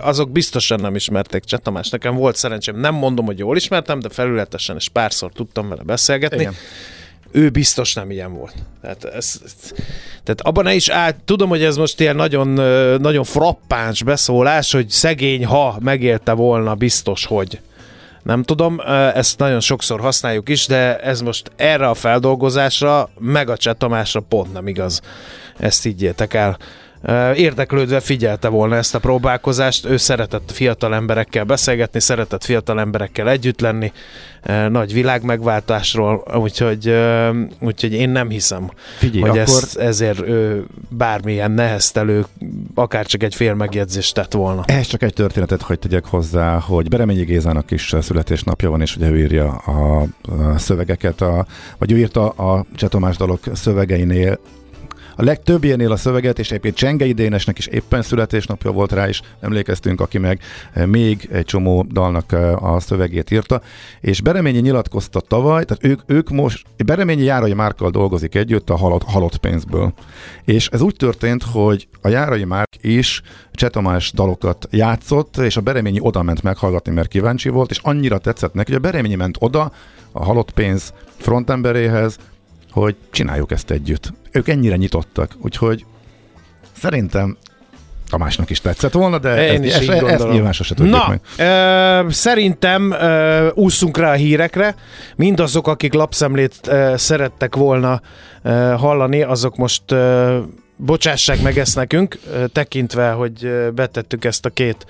[0.00, 1.88] azok biztosan nem ismerték Cseh Tamás.
[1.88, 6.40] Nekem volt szerencsém, nem mondom, hogy jól ismertem, de felületesen és párszor tudtam vele beszélgetni.
[6.40, 6.54] Igen.
[7.32, 8.54] Ő biztos nem ilyen volt.
[8.80, 9.40] Tehát, ez,
[10.22, 12.48] tehát abban ne is át, tudom, hogy ez most ilyen nagyon,
[13.00, 17.60] nagyon frappáns beszólás, hogy szegény, ha megélte volna, biztos, hogy.
[18.22, 18.80] Nem tudom,
[19.14, 24.20] ezt nagyon sokszor használjuk is, de ez most erre a feldolgozásra, meg a Cseh Tamásra
[24.20, 25.00] pont nem igaz.
[25.58, 26.58] Ezt higgyétek el.
[27.34, 33.60] Érdeklődve figyelte volna ezt a próbálkozást, ő szeretett fiatal emberekkel beszélgetni, szeretett fiatal emberekkel együtt
[33.60, 33.92] lenni,
[34.68, 36.94] nagy világmegváltásról, úgyhogy,
[37.60, 42.24] úgyhogy én nem hiszem, Figyelj, hogy akkor ezt, ezért ő bármilyen neheztelő,
[42.74, 44.62] akár csak egy fél megjegyzést tett volna.
[44.66, 49.10] ehhez csak egy történetet hogy tegyek hozzá, hogy Bereményi Gézának is születésnapja van, és ugye
[49.10, 51.46] ő írja a, a szövegeket, a,
[51.78, 54.38] vagy ő írta a Cseh Tamás dalok szövegeinél
[55.20, 60.00] a legtöbbjénél a szöveget, és egyébként Csengei Dénesnek is éppen születésnapja volt rá is, emlékeztünk,
[60.00, 60.40] aki meg
[60.72, 63.60] eh, még egy csomó dalnak eh, a szövegét írta,
[64.00, 69.02] és Bereményi nyilatkozta tavaly, tehát ők, ők most, Bereményi Járai Márkkal dolgozik együtt a halott,
[69.02, 69.92] halott pénzből.
[70.44, 75.60] És ez úgy történt, hogy a Járai Márk is Cseh Tamás dalokat játszott, és a
[75.60, 79.36] Bereményi oda ment meghallgatni, mert kíváncsi volt, és annyira tetszett neki, hogy a Bereményi ment
[79.40, 79.72] oda
[80.12, 82.18] a halott pénz frontemberéhez,
[82.70, 84.19] hogy csináljuk ezt együtt.
[84.32, 85.84] Ők ennyire nyitottak, úgyhogy
[86.78, 87.36] szerintem
[88.10, 91.20] Tamásnak is tetszett volna, de Én ezt, is ezt, ezt, nyilván sose tudjuk Na, meg.
[91.38, 94.74] ö, szerintem ö, ússzunk rá a hírekre.
[95.16, 98.00] Mindazok, akik lapszemlét ö, szerettek volna
[98.42, 100.38] ö, hallani, azok most ö,
[100.76, 104.86] bocsássák meg ezt nekünk, ö, tekintve, hogy ö, betettük ezt a két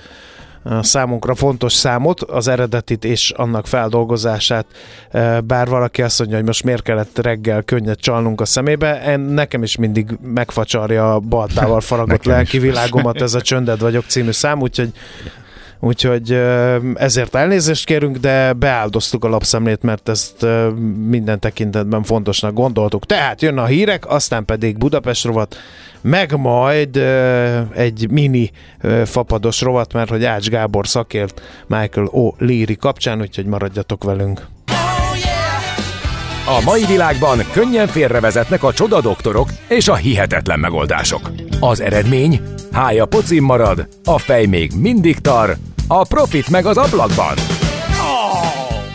[0.81, 4.66] számunkra fontos számot, az eredetit és annak feldolgozását,
[5.11, 9.20] Ö, bár valaki azt mondja, hogy most miért kellett reggel könnyet csalnunk a szemébe, En-
[9.20, 14.61] nekem is mindig megfacsarja a baltával faragott lelki világomat ez a Csönded vagyok című szám,
[14.61, 14.92] úgyhogy
[15.82, 16.32] Úgyhogy
[16.94, 20.46] ezért elnézést kérünk, de beáldoztuk a lapszemlét, mert ezt
[21.08, 23.06] minden tekintetben fontosnak gondoltuk.
[23.06, 25.56] Tehát jön a hírek, aztán pedig Budapest rovat,
[26.00, 26.96] meg majd
[27.74, 28.50] egy mini
[29.04, 34.46] fapados rovat, mert hogy Ács Gábor szakért Michael O'Leary kapcsán, úgyhogy maradjatok velünk.
[36.46, 41.31] A mai világban könnyen félrevezetnek a csoda doktorok és a hihetetlen megoldások.
[41.61, 42.40] Az eredmény?
[42.72, 47.35] Hája pocim marad, a fej még mindig tar, a profit meg az ablakban.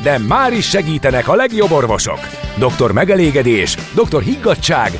[0.04, 2.20] De már is segítenek a legjobb orvosok.
[2.58, 5.00] Doktor megelégedés, doktor higgadság,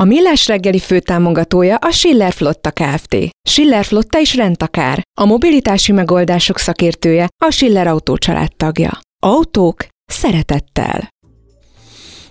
[0.00, 3.16] A Millás reggeli főtámogatója a Schiller Flotta Kft.
[3.48, 5.02] Schiller Flotta is rendtakár.
[5.20, 8.16] A mobilitási megoldások szakértője a Schiller Autó
[8.56, 9.00] tagja.
[9.22, 11.08] Autók szeretettel.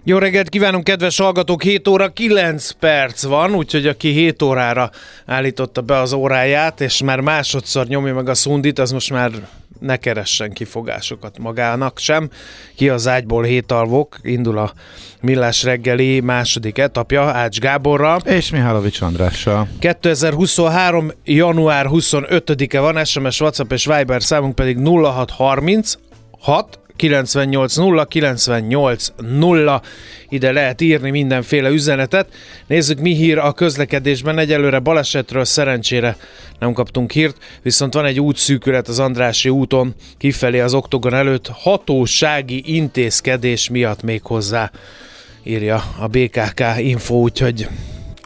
[0.04, 1.64] Jó reggelt kívánunk, kedves hallgatók!
[1.64, 4.90] 7 óra 9 perc van, úgyhogy aki 7 órára
[5.26, 9.32] állította be az óráját, és már másodszor nyomja meg a szundit, az most már
[9.80, 12.30] ne keressen kifogásokat magának sem.
[12.76, 14.74] Ki az ágyból hétalvok, indul a
[15.22, 18.20] Millás reggeli második etapja Ács Gáborral.
[18.26, 19.68] És Mihálovics Andrással.
[19.80, 21.12] 2023.
[21.24, 25.98] január 25-e van, SMS, WhatsApp és Viber számunk pedig 0630
[26.40, 29.82] 6 98 0 98 0
[30.30, 32.28] ide lehet írni mindenféle üzenetet.
[32.68, 34.38] Nézzük, mi hír a közlekedésben.
[34.38, 36.18] Egyelőre balesetről szerencsére
[36.60, 42.76] nem kaptunk hírt, viszont van egy útszűkület az Andrási úton kifelé az oktogon előtt hatósági
[42.76, 44.72] intézkedés miatt még hozzá
[45.44, 47.68] írja a BKK Info, úgyhogy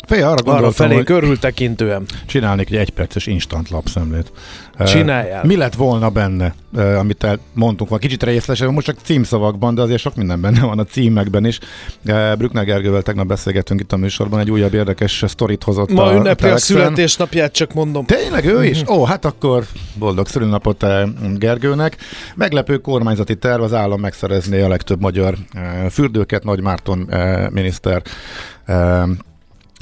[0.07, 2.05] Fé, arra arra felé hogy körültekintően.
[2.25, 4.31] csinálnék egy egyperces instant lapszemlét.
[4.85, 5.43] Csináljál.
[5.45, 6.53] Mi lett volna benne,
[6.97, 10.83] amit mondtunk, van kicsit részletesen, most csak címszavakban, de azért sok minden benne van a
[10.83, 11.59] címekben is.
[12.37, 16.31] Brückner Gergővel tegnap beszélgettünk itt a műsorban, egy újabb érdekes sztorit hozott Ma a ünnepli
[16.31, 16.77] a Telexen.
[16.77, 18.05] születésnapját, csak mondom.
[18.05, 18.81] Tényleg ő is?
[18.87, 19.63] Ó, hát akkor
[19.95, 20.85] boldog szülőnapot
[21.37, 21.97] Gergőnek.
[22.35, 25.35] Meglepő kormányzati terv az állam megszerezné a legtöbb magyar
[25.89, 27.09] fürdőket, Nagy Márton
[27.51, 28.01] miniszter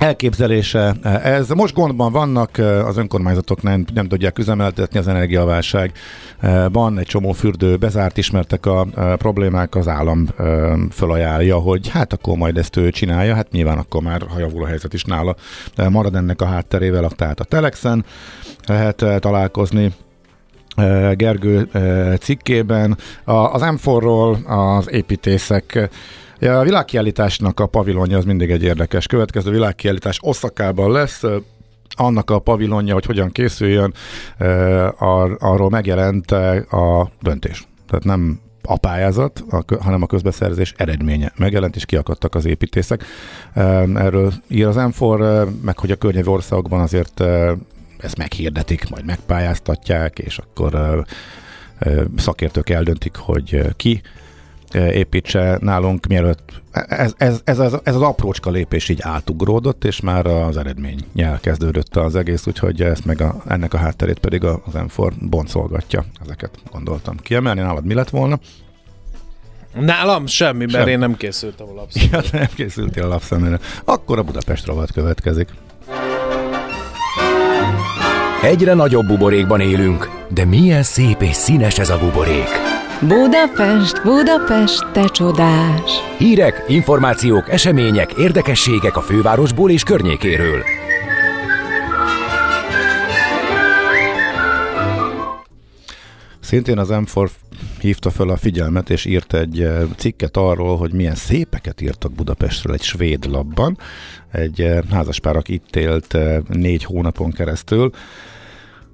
[0.02, 1.50] elképzelése ez.
[1.50, 7.78] Most gondban vannak, eh, az önkormányzatok nem, nem tudják üzemeltetni az energiaválságban, egy csomó fürdő
[7.78, 12.90] bezárt, ismertek a eh, problémák, az állam eh, fölajánlja, hogy hát akkor majd ezt ő
[12.90, 15.36] csinálja, hát nyilván akkor már, ha javul a helyzet is nála,
[15.76, 18.06] eh, marad ennek a hátterével, tehát a Telexen
[18.66, 19.94] lehet eh, találkozni.
[20.76, 22.98] eh, Gergő eh, cikkében.
[23.24, 25.90] Az M4-ról az építészek
[26.44, 29.08] Ja, a világkiállításnak a pavilonja az mindig egy érdekes.
[29.08, 31.24] Következő világkiállítás Oszakában lesz,
[31.90, 33.94] annak a pavilonja, hogy hogyan készüljön,
[34.98, 36.32] ar- arról megjelent
[36.72, 37.68] a döntés.
[37.88, 43.04] Tehát nem a pályázat, a, hanem a közbeszerzés eredménye megjelent, és kiakadtak az építészek.
[43.96, 47.20] Erről ír az M4, ö, meg hogy a környező országokban azért
[47.98, 51.04] ezt meghirdetik, majd megpályáztatják, és akkor
[52.18, 54.02] szakértők eldöntik, hogy ki
[54.76, 60.26] építse nálunk, mielőtt ez, ez, ez, az, ez az aprócska lépés így átugródott, és már
[60.26, 61.00] az eredmény
[61.42, 66.06] kezdődött az egész, úgyhogy ezt meg a, ennek a hátterét pedig a- az M4 boncolgatja.
[66.24, 67.60] Ezeket gondoltam kiemelni.
[67.62, 68.40] Nálad mi lett volna?
[69.80, 70.92] Nálam semmi, mert Semmi.
[70.92, 72.18] én nem készültem a lapszemre.
[72.18, 73.60] Ja, nem készültél a lapszemére.
[73.86, 75.50] Akkor a Budapest rovat következik.
[78.44, 82.71] Egyre nagyobb buborékban élünk, de milyen szép és színes ez a buborék.
[83.08, 85.92] Budapest, Budapest, te csodás!
[86.18, 90.64] Hírek, információk, események, érdekességek a fővárosból és környékéről.
[96.40, 97.30] Szintén az M4
[97.80, 102.74] hívta fel a figyelmet, és írt egy eh, cikket arról, hogy milyen szépeket írtak Budapestről
[102.74, 103.78] egy svéd labban.
[104.32, 107.92] Egy eh, házaspár, aki itt élt eh, négy hónapon keresztül.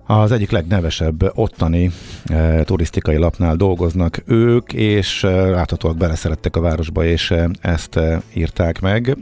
[0.09, 1.91] Az egyik legnevesebb ottani
[2.25, 8.21] e, turisztikai lapnál dolgoznak ők, és e, láthatóak beleszerettek a városba, és e, ezt e,
[8.33, 9.17] írták meg.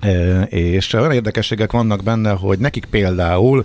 [0.00, 3.64] E, és olyan érdekességek vannak benne, hogy nekik például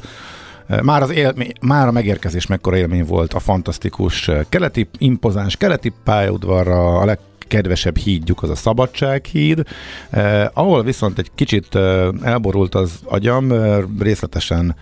[0.83, 6.99] már, az élmény, már a megérkezés mekkora élmény volt a fantasztikus keleti, impozáns keleti pályaudvarra,
[6.99, 9.63] a legkedvesebb hídjuk az a Szabadsághíd,
[10.09, 14.75] eh, ahol viszont egy kicsit eh, elborult az agyam, eh, részletesen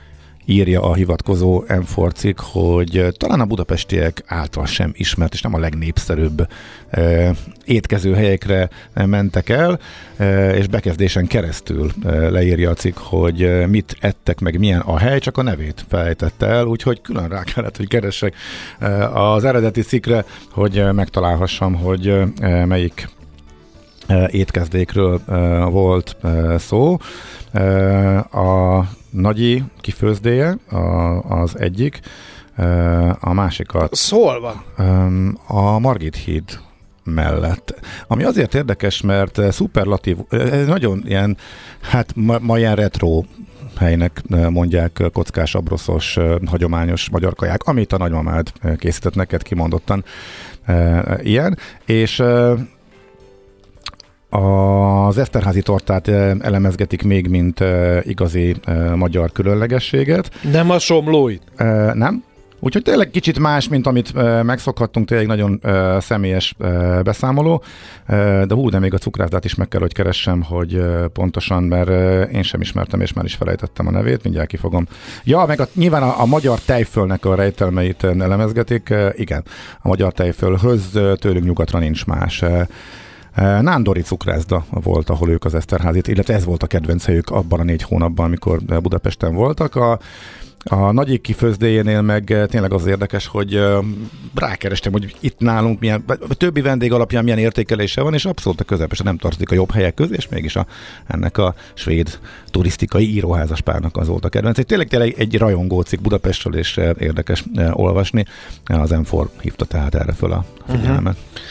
[0.46, 5.60] írja a hivatkozó m cikk, hogy talán a budapestiek által sem ismert, és nem a
[5.60, 6.48] legnépszerűbb
[6.90, 7.32] e,
[7.66, 9.80] étkező helyekre eh, mentek el,
[10.18, 15.20] e, és bekezdésen keresztül e, leírja a cikk, hogy mit ettek, meg milyen a hely,
[15.20, 18.36] csak a nevét felejtette el, úgyhogy külön rá kellett, hogy keressek
[19.14, 22.24] az eredeti cikkre, hogy megtalálhassam, hogy
[22.66, 23.10] melyik
[24.28, 25.22] étkezdékről
[25.70, 26.16] volt
[26.58, 26.98] szó.
[28.32, 28.84] A
[29.16, 30.78] Nagyi kifőzdéje a,
[31.42, 32.00] az egyik,
[33.20, 34.64] a másikat Szól van.
[34.78, 36.60] Öm, a Margit híd
[37.04, 37.80] mellett.
[38.08, 40.18] Ami azért érdekes, mert szuperlatív,
[40.68, 41.38] nagyon ilyen,
[41.82, 43.24] hát ma, ma ilyen retro
[43.78, 50.04] helynek mondják kockás, abroszos, hagyományos magyar kaják, amit a nagymamád készített neked kimondottan
[51.22, 52.24] ilyen, és
[54.36, 60.32] az Eszterházi tortát eh, elemezgetik még, mint eh, igazi eh, magyar különlegességet.
[60.52, 61.42] Nem a somlóit.
[61.94, 62.24] Nem.
[62.60, 66.56] Úgyhogy tényleg kicsit más, mint amit ö, megszokhattunk, tényleg nagyon ö, személyes
[67.04, 67.64] beszámoló,
[68.08, 70.82] de hú, de még a cukrászdát is meg kell, hogy keressem, hogy
[71.14, 71.90] pontosan, mert
[72.32, 74.88] én sem ismertem, és már is felejtettem a nevét, mindjárt kifogom.
[75.24, 79.44] Ja, meg a, nyilván a, a magyar tejfölnek a rejtelmeit elemezgetik, igen,
[79.82, 82.44] a magyar tejfölhöz tőlünk nyugatra nincs más.
[83.36, 87.60] Ö, Nándori cukrászda volt, ahol ők az Eszterházit, illetve ez volt a kedvenc helyük abban
[87.60, 89.76] a négy hónapban, amikor Budapesten voltak.
[89.76, 90.00] A
[90.70, 93.78] a nagyik kifőzdéjénél meg eh, tényleg az érdekes, hogy eh,
[94.36, 98.64] rákerestem, hogy itt nálunk milyen, a többi vendég alapján milyen értékelése van, és abszolút a
[98.64, 100.66] közepesen nem tartozik a jobb helyek közé, és mégis a,
[101.08, 102.20] ennek a svéd
[102.52, 104.66] turisztikai íróházas párnak az volt a kedvenc.
[104.66, 108.26] Tényleg, tényleg egy rajongó cikk Budapestről, és eh, érdekes olvasni.
[108.66, 111.18] Az M4 hívta tehát erre föl a figyelmet.
[111.18, 111.42] Uh-huh.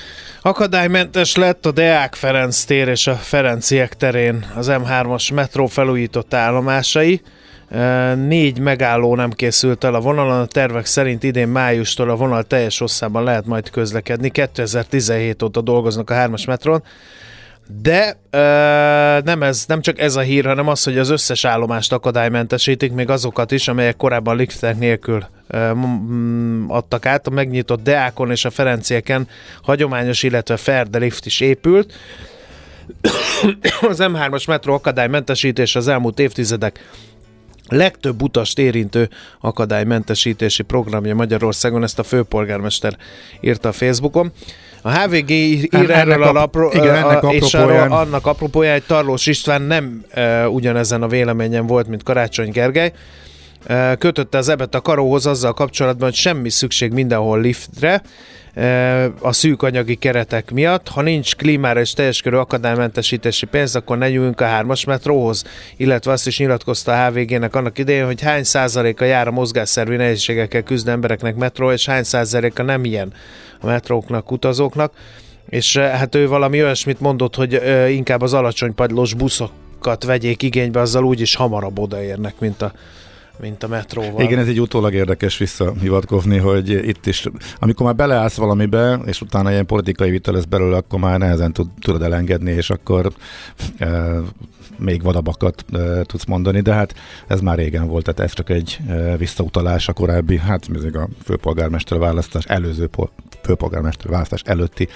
[0.46, 7.22] Akadálymentes lett a Deák Ferenc tér és a Ferenciek terén az M3-as metró felújított állomásai.
[8.14, 12.78] Négy megálló nem készült el a vonalon, a tervek szerint idén májustól a vonal teljes
[12.78, 14.30] hosszában lehet majd közlekedni.
[14.30, 16.82] 2017 óta dolgoznak a hármas metron.
[17.66, 18.38] De ö,
[19.24, 23.10] nem, ez, nem csak ez a hír, hanem az, hogy az összes állomást akadálymentesítik, még
[23.10, 25.70] azokat is, amelyek korábban liftek nélkül ö,
[26.68, 27.26] adtak át.
[27.26, 29.28] A megnyitott Deákon és a Ferencieken
[29.62, 31.92] hagyományos, illetve Ferde lift is épült.
[33.88, 36.80] az M3-as metró akadálymentesítés az elmúlt évtizedek
[37.68, 39.08] legtöbb utast érintő
[39.40, 42.96] akadálymentesítési programja Magyarországon, ezt a főpolgármester
[43.40, 44.32] írta a Facebookon.
[44.86, 49.62] A HVG ír erről a lapról, igen, a, és arról, annak apropóján, hogy Tarlós István
[49.62, 52.92] nem e, ugyanezen a véleményen volt, mint Karácsony Gergely.
[53.66, 58.02] E, kötötte az ebet a karóhoz azzal kapcsolatban, hogy semmi szükség mindenhol liftre,
[59.20, 60.88] a szűk anyagi keretek miatt.
[60.88, 65.44] Ha nincs klímára és teljes körű akadálymentesítési pénz, akkor ne nyújjunk a hármas metróhoz,
[65.76, 70.62] illetve azt is nyilatkozta a HVG-nek annak idején, hogy hány százaléka jár a mozgásszervi nehézségekkel
[70.62, 73.12] küzd embereknek metró, és hány százaléka nem ilyen
[73.60, 74.92] a metróknak, utazóknak.
[75.48, 81.04] És hát ő valami olyasmit mondott, hogy inkább az alacsony padlós buszokat vegyék igénybe, azzal
[81.04, 82.72] úgyis hamarabb odaérnek, mint a
[83.40, 84.22] mint a metróval.
[84.22, 89.50] Igen, ez egy utólag érdekes visszahivatkozni, hogy itt is, amikor már beleállsz valamibe, és utána
[89.50, 93.12] ilyen politikai vita lesz belőle, akkor már nehezen tud, tudod elengedni, és akkor
[93.78, 94.18] e,
[94.78, 96.94] még vadabbakat e, tudsz mondani, de hát
[97.26, 101.08] ez már régen volt, tehát ez csak egy e, visszautalás a korábbi, hát még a
[101.24, 102.88] főpolgármester választás, előző
[103.42, 104.88] főpolgármester választás előtti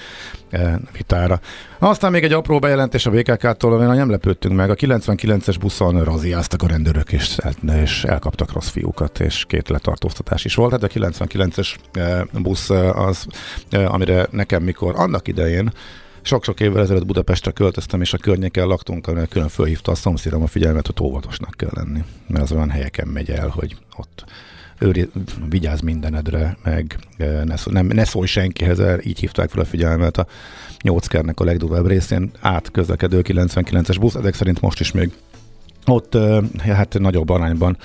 [0.91, 1.39] vitára.
[1.79, 4.69] Aztán még egy apró bejelentés a VKK-tól, amin nem lepődtünk meg.
[4.69, 7.37] A 99-es buszon raziáztak a rendőrök, és,
[7.81, 10.71] és elkaptak rossz fiúkat, és két letartóztatás is volt.
[10.71, 13.25] Hát a 99-es e, busz e, az,
[13.71, 15.71] amire nekem mikor annak idején
[16.21, 20.47] sok-sok évvel ezelőtt Budapestre költöztem, és a környéken laktunk, amire külön fölhívta a szomszédom a
[20.47, 22.03] figyelmet, hogy óvatosnak kell lenni.
[22.27, 24.25] Mert az olyan helyeken megy el, hogy ott
[24.79, 25.09] őri,
[25.49, 30.27] vigyázz mindenedre, meg ne, nem, ne szólj senkihez, így hívták fel a figyelmet a
[30.81, 35.11] nyolckernek a legdurvább részén át közlekedő 99-es busz, ezek szerint most is még
[35.85, 36.17] ott
[36.59, 37.77] hát nagyobb arányban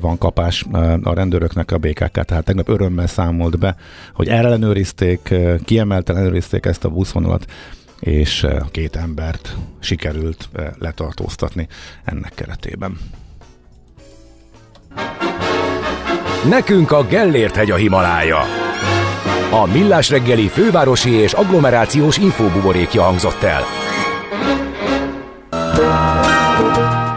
[0.00, 0.64] van kapás
[1.02, 3.76] a rendőröknek a BKK, tehát tegnap örömmel számolt be,
[4.14, 7.50] hogy ellenőrizték, kiemelten ellenőrizték ezt a buszvonalat,
[8.00, 11.68] és két embert sikerült letartóztatni
[12.04, 12.98] ennek keretében.
[16.48, 18.38] Nekünk a Gellért hegy a Himalája.
[19.50, 23.62] A Millás reggeli fővárosi és agglomerációs infóbuborékja hangzott el.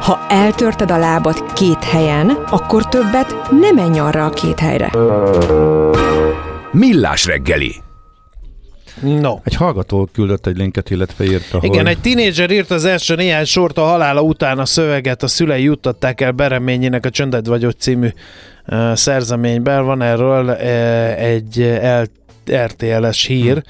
[0.02, 4.92] Ha eltörted a lábad két helyen, akkor többet nem menj arra a két helyre.
[6.72, 7.76] Millás reggeli.
[9.02, 9.36] No.
[9.44, 11.88] Egy hallgató küldött egy linket, illetve írta, Igen, hogy...
[11.88, 16.22] egy tinédzser írt az első néhány sort a halála után a szöveget a szülei juttatták
[16.22, 18.08] el Bereményének a Csönded vagyok című
[18.94, 19.86] szerzeményben.
[19.86, 21.80] Van erről egy
[22.52, 23.64] RTL-es hír.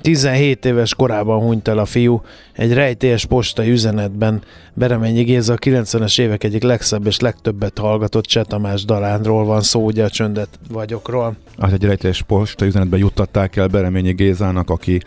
[0.00, 2.22] 17 éves korában hunyt el a fiú.
[2.52, 4.42] Egy rejtélyes postai üzenetben
[4.74, 9.84] Bereményi Géza a 90-es évek egyik legszebb és legtöbbet hallgatott Cseh Tamás Dalánról van szó,
[9.84, 11.36] ugye a csöndet vagyokról.
[11.56, 15.00] Az egy rejtélyes postai üzenetben juttatták el Bereményi Gézának, aki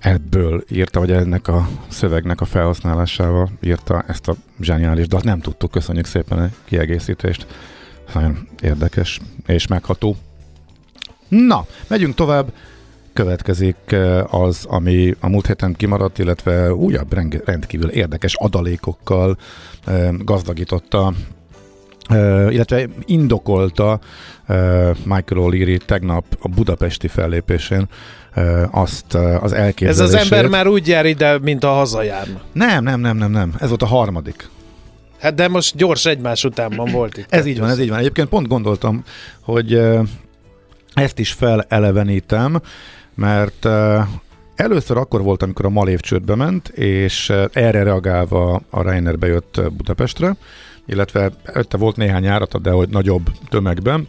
[0.00, 5.24] ebből írta, vagy ennek a szövegnek a felhasználásával írta ezt a zseniális dalt.
[5.24, 7.46] Nem tudtuk, köszönjük szépen a kiegészítést.
[8.12, 10.16] Nagyon érdekes és megható.
[11.28, 12.52] Na, megyünk tovább.
[13.12, 17.12] Következik eh, az, ami a múlt héten kimaradt, illetve újabb
[17.44, 19.38] rendkívül érdekes adalékokkal
[19.84, 21.12] eh, gazdagította
[22.10, 24.00] Uh, illetve indokolta
[25.04, 27.88] Michael O'Leary tegnap a budapesti fellépésén
[28.70, 29.88] azt az elképzelését.
[29.88, 32.40] Ez az ember már úgy jár ide, mint a hazajárna.
[32.52, 33.54] Nem, nem, nem, nem, nem.
[33.58, 34.48] Ez volt a harmadik.
[35.24, 37.26] Hát de most gyors egymás utánban volt itt.
[37.28, 37.98] ez így van, ez így van.
[37.98, 39.04] Egyébként pont gondoltam,
[39.40, 39.80] hogy
[40.94, 42.60] ezt is felelevenítem,
[43.14, 43.68] mert
[44.54, 50.36] Először akkor volt, amikor a Malév csődbe ment, és erre reagálva a Reiner bejött Budapestre,
[50.86, 54.08] illetve előtte volt néhány járata, de hogy nagyobb tömegben,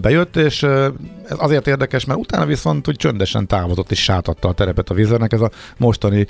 [0.00, 0.90] bejött, és ez
[1.36, 5.32] azért érdekes, mert utána viszont úgy csöndesen távozott és sátadta a terepet a vizernek.
[5.32, 6.26] Ez a mostani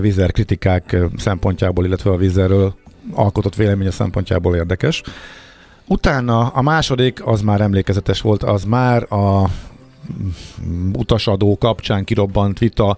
[0.00, 2.74] vizer kritikák szempontjából, illetve a vizerről
[3.12, 5.02] alkotott véleménye szempontjából érdekes.
[5.86, 9.48] Utána a második, az már emlékezetes volt, az már a
[10.92, 12.96] utasadó kapcsán kirobbant vita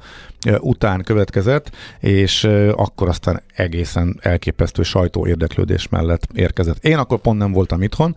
[0.60, 1.70] után következett,
[2.00, 6.84] és akkor aztán egészen elképesztő sajtó érdeklődés mellett érkezett.
[6.84, 8.16] Én akkor pont nem voltam itthon,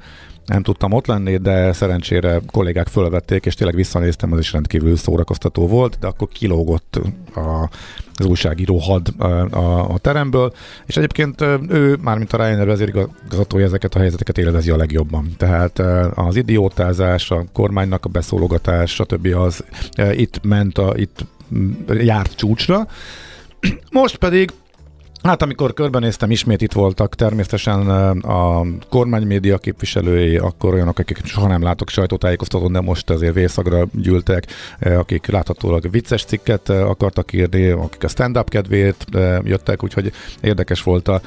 [0.49, 5.67] nem tudtam ott lenni, de szerencsére kollégák fölvették, és tényleg visszanéztem, az is rendkívül szórakoztató
[5.67, 6.99] volt, de akkor kilógott
[7.35, 7.69] a,
[8.13, 10.53] az újságíró had a, a, a teremből,
[10.85, 15.33] és egyébként ő, mármint a Ryanair vezérigazgatója ezeket a helyzeteket élvezi a legjobban.
[15.37, 15.79] Tehát
[16.13, 19.27] az idiótázás, a kormánynak a beszólogatás, stb.
[19.35, 19.63] az
[20.11, 21.25] itt ment, a, itt
[21.87, 22.87] járt csúcsra.
[23.91, 24.51] Most pedig
[25.23, 27.87] Hát amikor körbenéztem, ismét itt voltak természetesen
[28.21, 34.45] a kormánymédia képviselői, akkor olyanok, akik soha nem látok sajtótájékoztatón, de most azért vészagra gyűltek,
[34.79, 39.05] akik láthatólag vicces cikket akartak írni, akik a stand-up kedvéért
[39.43, 41.21] jöttek, úgyhogy érdekes volt a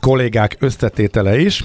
[0.00, 1.64] kollégák összetétele is.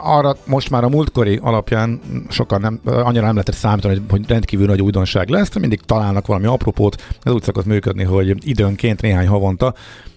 [0.00, 4.82] Arra most már a múltkori alapján sokan nem, annyira nem lehetett számítani, hogy rendkívül nagy
[4.82, 7.02] újdonság lesz, mindig találnak valami apropót.
[7.22, 9.74] Ez úgy szokott működni, hogy időnként néhány havonta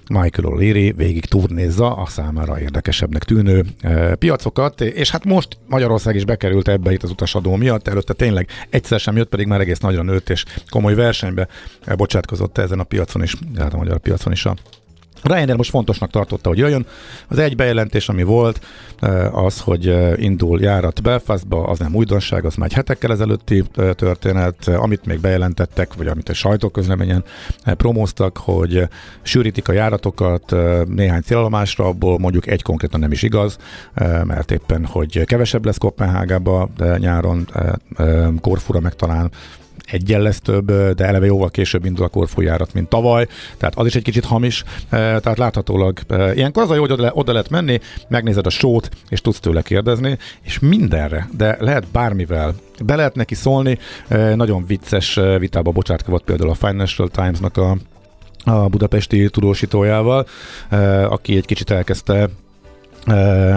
[0.09, 6.25] Michael O'Leary végig turnézza a számára érdekesebbnek tűnő e, piacokat, és hát most Magyarország is
[6.25, 10.03] bekerült ebbe itt az utasadó miatt, előtte tényleg egyszer sem jött, pedig már egész nagyra
[10.03, 11.47] nőtt, és komoly versenybe
[11.97, 14.55] bocsátkozott ezen a piacon is, tehát a magyar piacon is a
[15.23, 16.85] Ryanair most fontosnak tartotta, hogy jöjjön.
[17.27, 18.59] Az egy bejelentés, ami volt,
[19.31, 23.63] az, hogy indul járat Belfastba, az nem újdonság, az már egy hetekkel ezelőtti
[23.95, 27.23] történet, amit még bejelentettek, vagy amit a sajtóközleményen
[27.63, 28.87] promóztak, hogy
[29.21, 30.55] sűrítik a járatokat
[30.87, 33.57] néhány célállomásra, abból mondjuk egy konkrétan nem is igaz,
[34.23, 37.47] mert éppen, hogy kevesebb lesz Kopenhágába de nyáron,
[38.41, 39.31] Korfura meg talán
[39.85, 43.27] egyen lesz több, de eleve jóval később indul a korfújárat, mint tavaly,
[43.57, 45.99] tehát az is egy kicsit hamis, tehát láthatólag
[46.33, 50.17] ilyenkor az a jó, hogy oda lehet menni, megnézed a sót, és tudsz tőle kérdezni,
[50.41, 52.55] és mindenre, de lehet bármivel,
[52.85, 53.77] be lehet neki szólni,
[54.35, 57.77] nagyon vicces vitába bocsátkozott például a Financial Times-nak a
[58.45, 60.27] a budapesti tudósítójával,
[61.09, 62.29] aki egy kicsit elkezdte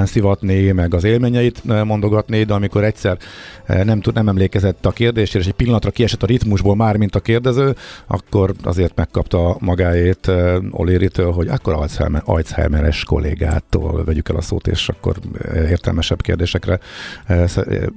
[0.05, 3.19] szivatni, meg az élményeit mondogatni, de amikor egyszer
[3.67, 7.21] nem, tud, nem emlékezett a kérdésére, és egy pillanatra kiesett a ritmusból már, mint a
[7.21, 7.75] kérdező,
[8.07, 10.31] akkor azért megkapta magáét
[10.71, 15.17] Oléritől, hogy akkor Alzheimer, Alzheimeres kollégától vegyük el a szót, és akkor
[15.55, 16.79] értelmesebb kérdésekre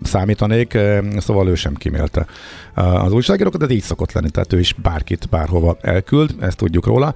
[0.03, 0.77] számítanék,
[1.17, 2.25] szóval ő sem kimélte
[2.73, 7.13] az újságírókat, de így szokott lenni, tehát ő is bárkit bárhova elküld, ezt tudjuk róla.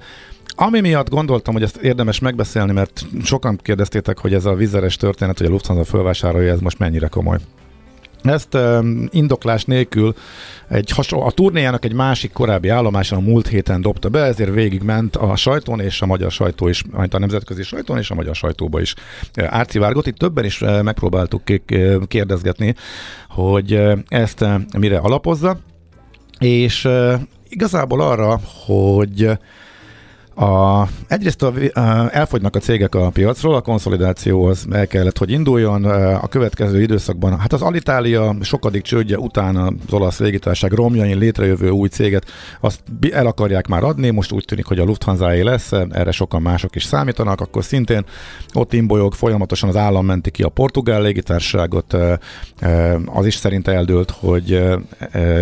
[0.56, 5.38] Ami miatt gondoltam, hogy ezt érdemes megbeszélni, mert sokan kérdeztétek, hogy ez a vizeres történet,
[5.38, 7.38] hogy a Lufthansa fölvásárolja, ez most mennyire komoly.
[8.22, 10.14] Ezt um, indoklás nélkül
[10.68, 15.16] egy hasonló, a turnéjának egy másik korábbi állomáson a múlt héten dobta be, ezért végigment
[15.16, 18.94] a sajtón és a magyar sajtó is, a nemzetközi sajtón és a magyar sajtóba is
[19.34, 20.06] árcivárgott.
[20.06, 21.42] Itt többen is megpróbáltuk
[22.08, 22.74] kérdezgetni,
[23.28, 24.44] hogy ezt
[24.78, 25.58] mire alapozza,
[26.38, 26.88] és
[27.48, 29.30] igazából arra, hogy
[30.34, 31.52] a, egyrészt a,
[32.10, 35.84] elfogynak a cégek a piacról, a konszolidáció az el kellett, hogy induljon.
[35.84, 41.88] A következő időszakban, hát az Alitalia sokadik csődje után az olasz légitárság romjain létrejövő új
[41.88, 42.24] céget,
[42.60, 42.80] azt
[43.10, 46.84] el akarják már adni, most úgy tűnik, hogy a lufthansa lesz, erre sokan mások is
[46.84, 48.04] számítanak, akkor szintén
[48.52, 51.96] ott imbolyog folyamatosan az állam menti ki a portugál légitárságot,
[53.06, 54.62] az is szerint eldőlt, hogy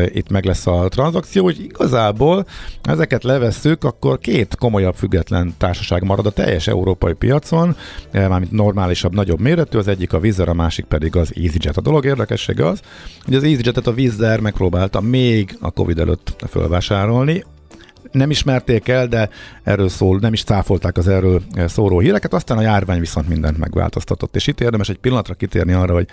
[0.06, 2.46] itt meg lesz a tranzakció, hogy igazából
[2.82, 7.76] ezeket levesszük, akkor két komoly komolyabb független társaság marad a teljes európai piacon,
[8.10, 11.76] eh, mármint normálisabb, nagyobb méretű, az egyik a Vizzer, a másik pedig az EasyJet.
[11.76, 12.80] A dolog érdekessége az,
[13.24, 17.44] hogy az EasyJet-et a Vizzer megpróbálta még a Covid előtt fölvásárolni,
[18.12, 19.28] nem ismerték el, de
[19.62, 23.58] erről szól, nem is cáfolták az erről eh, szóró híreket, aztán a járvány viszont mindent
[23.58, 24.36] megváltoztatott.
[24.36, 26.06] És itt érdemes egy pillanatra kitérni arra, hogy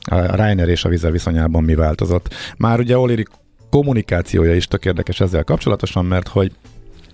[0.00, 2.34] a Reiner és a Vizer viszonyában mi változott.
[2.56, 3.26] Már ugye Oliri
[3.70, 6.52] kommunikációja is tök érdekes ezzel kapcsolatosan, mert hogy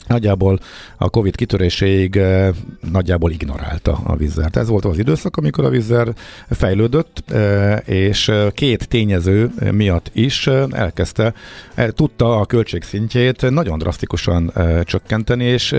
[0.08, 0.58] nagyjából
[0.96, 2.48] a Covid kitöréséig eh,
[2.92, 4.56] nagyjából ignorálta a vízzert.
[4.56, 6.08] Ez volt az időszak, amikor a vízzer
[6.50, 11.34] fejlődött, eh, és eh, két tényező miatt is elkezdte,
[11.88, 14.52] tudta a költségszintjét nagyon drasztikusan
[14.84, 15.70] csökkenteni, és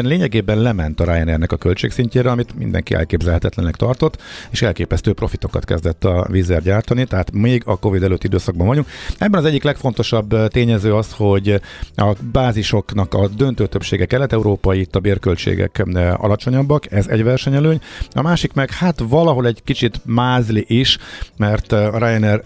[0.00, 6.26] lényegében lement a Ryanairnek a költségszintjére, amit mindenki elképzelhetetlenek tartott, és elképesztő profitokat kezdett a
[6.30, 8.86] vízzer gyártani, tehát még a Covid előtti időszakban vagyunk.
[9.18, 11.60] Ebben az egyik legfontosabb tényező az, hogy
[11.96, 17.80] a bázisoknak a döntő többsége kelet-európai, itt a bérköltségek eh, alacsonyabbak, ez egy versenyelőny.
[18.12, 20.98] A másik meg hát valahol egy kicsit mázli is,
[21.36, 22.42] mert eh, a Ryanair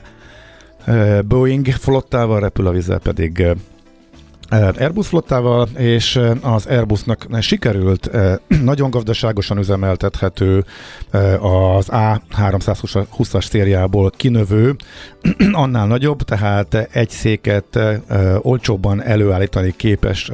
[1.24, 3.46] Boeing flottával repül, a Vizer pedig
[4.50, 8.10] Airbus flottával, és az Airbusnak sikerült
[8.64, 10.64] nagyon gazdaságosan üzemeltethető
[11.40, 14.76] az A320-as szériából kinövő,
[15.52, 17.78] annál nagyobb, tehát egy széket
[18.38, 20.30] olcsóbban előállítani képes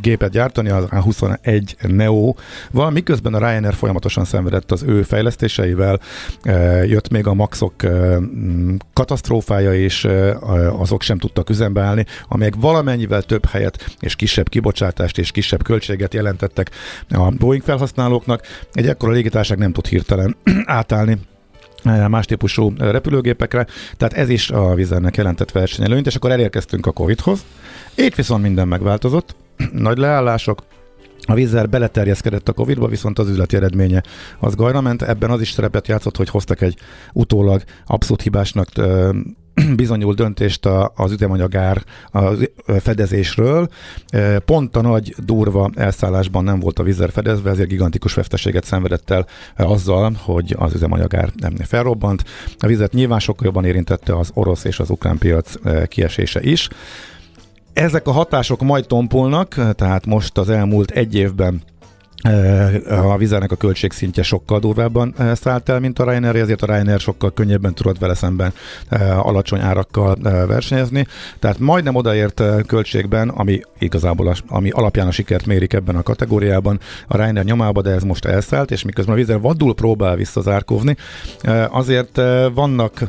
[0.00, 6.00] gépet gyártani, az A21 Neo-val, miközben a Ryanair folyamatosan szenvedett az ő fejlesztéseivel,
[6.84, 7.74] jött még a Maxok
[8.92, 10.08] katasztrófája, és
[10.78, 15.62] azok sem tudtak üzembe állni, amelyek valamennyivel valamivel több helyet és kisebb kibocsátást és kisebb
[15.62, 16.70] költséget jelentettek
[17.08, 18.42] a Boeing felhasználóknak.
[18.72, 20.36] Egy ekkora légitárság nem tud hirtelen
[20.80, 21.18] átállni
[21.84, 23.66] eh, más típusú eh, repülőgépekre,
[23.96, 27.44] tehát ez is a vizernek jelentett versenyelőnyt, és akkor elérkeztünk a Covid-hoz.
[27.94, 29.36] Itt viszont minden megváltozott,
[29.72, 30.62] nagy leállások,
[31.30, 34.02] a vízzel beleterjeszkedett a Covid-ba, viszont az üzleti eredménye
[34.38, 35.02] az gajra ment.
[35.02, 36.76] Ebben az is szerepet játszott, hogy hoztak egy
[37.12, 39.08] utólag abszolút hibásnak eh,
[39.76, 42.20] bizonyul döntést az üzemanyagár a
[42.78, 43.68] fedezésről.
[44.44, 49.26] Pont a nagy durva elszállásban nem volt a vízer fedezve, ezért gigantikus veszteséget szenvedett el
[49.56, 51.32] azzal, hogy az üzemanyagár
[51.64, 52.24] felrobbant.
[52.58, 55.52] A vizet nyilván sokkal jobban érintette az orosz és az ukrán piac
[55.88, 56.68] kiesése is.
[57.72, 61.62] Ezek a hatások majd tompulnak, tehát most az elmúlt egy évben
[62.88, 67.32] a vizernek a költségszintje sokkal durvábban szállt el, mint a Ryanair, ezért a Ryanair sokkal
[67.32, 68.52] könnyebben tudott vele szemben
[69.16, 70.16] alacsony árakkal
[70.46, 71.06] versenyezni.
[71.38, 76.80] Tehát majdnem odaért költségben, ami igazából a, ami alapján a sikert mérik ebben a kategóriában,
[77.06, 80.96] a Ryanair nyomába, de ez most elszállt, és miközben a vizer vadul próbál visszazárkóvni,
[81.70, 82.20] azért
[82.54, 83.08] vannak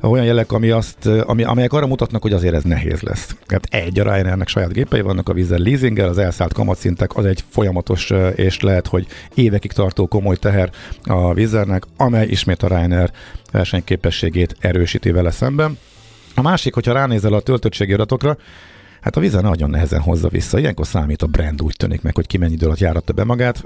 [0.00, 3.36] olyan jelek, ami azt, ami, amelyek arra mutatnak, hogy azért ez nehéz lesz.
[3.46, 7.44] Tehát egy, a Ryanairnek saját gépei vannak, a vízzel leasinggel, az elszállt kamatszintek, az egy
[7.48, 10.70] folyamatos és lehet, hogy évekig tartó komoly teher
[11.04, 13.10] a vízernek, amely ismét a Ryanair
[13.52, 15.78] versenyképességét erősíti vele szemben.
[16.34, 18.36] A másik, hogyha ránézel a töltöttségi adatokra,
[19.06, 20.58] Hát a vize nagyon nehezen hozza vissza.
[20.58, 23.62] Ilyenkor számít a brand, úgy tűnik meg, hogy ki mennyi idő alatt járatta be magát,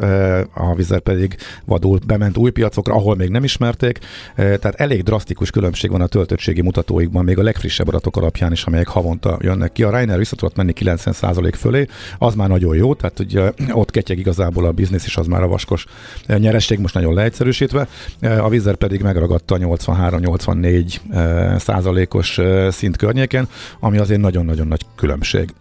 [0.54, 3.98] a vizer pedig vadul bement új piacokra, ahol még nem ismerték.
[4.34, 8.88] Tehát elég drasztikus különbség van a töltöttségi mutatóikban, még a legfrissebb adatok alapján is, amelyek
[8.88, 9.82] havonta jönnek ki.
[9.82, 11.86] A Reiner vissza tudott menni 90% fölé,
[12.18, 15.48] az már nagyon jó, tehát ugye ott ketyeg igazából a biznisz, és az már a
[15.48, 15.86] vaskos
[16.26, 17.88] nyeresség most nagyon leegyszerűsítve.
[18.20, 23.48] A vizer pedig megragadta 83-84 százalékos szint környéken,
[23.80, 25.54] ami azért nagyon-nagyon nagy különbség különbség.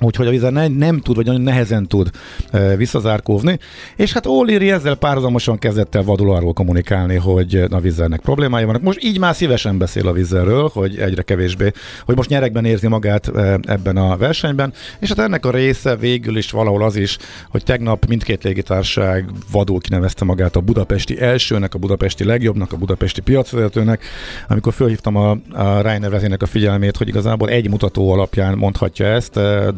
[0.00, 2.10] Úgyhogy a vízer ne, nem tud, vagy nagyon nehezen tud
[2.50, 3.58] e, visszazárkóvni.
[3.96, 8.82] És hát O'Leary ezzel párhuzamosan kezdett el vadul arról kommunikálni, hogy a vízernek problémái vannak.
[8.82, 11.72] Most így már szívesen beszél a vízerről, hogy egyre kevésbé,
[12.04, 14.72] hogy most nyerekben érzi magát e, ebben a versenyben.
[14.98, 19.80] És hát ennek a része végül is valahol az is, hogy tegnap mindkét légitárság vadul
[19.80, 24.04] kinevezte magát a budapesti elsőnek, a budapesti legjobbnak, a budapesti piacvezetőnek.
[24.48, 29.70] Amikor fölhívtam a, a Reiner a figyelmét, hogy igazából egy mutató alapján mondhatja ezt, e,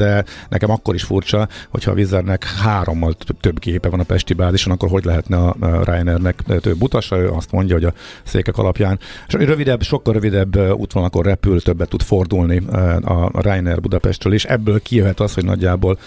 [0.48, 4.88] nekem akkor is furcsa, hogyha a Vizernek hárommal több gépe van a Pesti bázison, akkor
[4.88, 7.16] hogy lehetne a Ryanairnek több utasa?
[7.16, 7.92] Ő azt mondja, hogy a
[8.22, 8.98] székek alapján.
[9.28, 12.62] Rövidebb, sokkal rövidebb útvonalakon repül, többet tud fordulni
[13.02, 15.98] a Ryanair Budapestről, és ebből kijöhet az, hogy nagyjából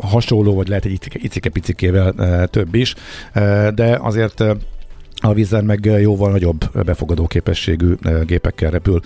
[0.00, 2.14] hasonló, vagy lehet egy icike-picikével
[2.46, 2.94] több is,
[3.74, 4.44] de azért
[5.20, 9.00] a vízzel meg jóval nagyobb befogadó képességű gépekkel repül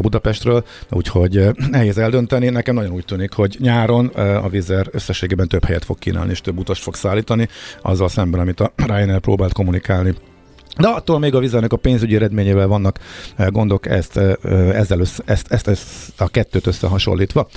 [0.00, 2.48] Budapestről, úgyhogy nehéz eldönteni.
[2.48, 6.58] Nekem nagyon úgy tűnik, hogy nyáron a vízer összességében több helyet fog kínálni és több
[6.58, 7.48] utast fog szállítani,
[7.82, 10.14] azzal szemben, amit a Ryanair próbált kommunikálni
[10.76, 12.98] de attól még a vizenek a pénzügyi eredményével vannak
[13.36, 14.34] eh, gondok ezt, eh,
[14.78, 17.48] ezzel össze, ezt, ezt, ezt a kettőt összehasonlítva.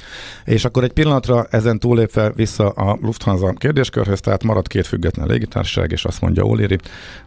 [0.45, 5.91] És akkor egy pillanatra ezen túlépve vissza a Lufthansa kérdéskörhöz, tehát marad két független légitársaság,
[5.91, 6.77] és azt mondja Óléri,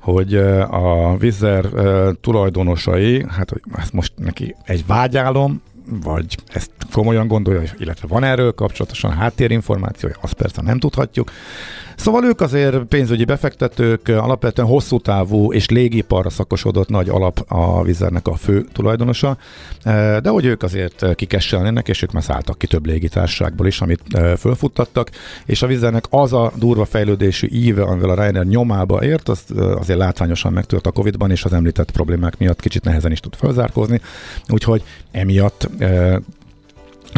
[0.01, 0.35] hogy
[0.71, 1.67] a Vizer
[2.21, 9.13] tulajdonosai, hát ez most neki egy vágyálom, vagy ezt komolyan gondolja, illetve van erről kapcsolatosan
[9.13, 11.31] háttérinformációja, azt persze nem tudhatjuk,
[11.97, 18.29] Szóval ők azért pénzügyi befektetők, alapvetően hosszú távú és légiparra szakosodott nagy alap a vizernek
[18.29, 19.37] a fő tulajdonosa,
[19.83, 24.01] eh, de hogy ők azért kikesselnének, és ők már szálltak ki több légitárságból is, amit
[24.11, 25.11] eh, fölfuttattak,
[25.47, 29.77] és a vizernek az a durva fejlődésű íve, amivel a Ryanair nyomába ért, az eh,
[29.77, 34.01] azért látványosan megtört a Covid-ban, és az említett problémák miatt kicsit nehezen is tud felzárkózni,
[34.49, 35.69] úgyhogy emiatt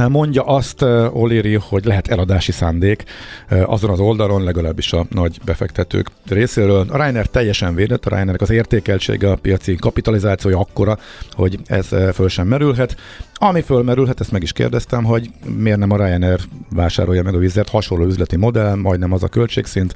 [0.08, 0.82] Mondja azt
[1.12, 3.04] Oléri, hogy lehet eladási szándék
[3.48, 6.86] azon az oldalon, legalábbis a nagy befektetők részéről.
[6.88, 10.98] A Reiner teljesen védett, a Reinernek az értékeltsége, a piaci kapitalizációja akkora,
[11.32, 12.96] hogy ez föl sem merülhet.
[13.34, 16.40] Ami fölmerülhet, ezt meg is kérdeztem, hogy miért nem a Ryanair
[16.70, 19.94] vásárolja meg a vizet, hasonló üzleti modell, majdnem az a költségszint.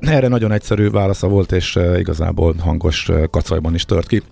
[0.00, 4.22] Erre nagyon egyszerű válasza volt, és igazából hangos kacajban is tört ki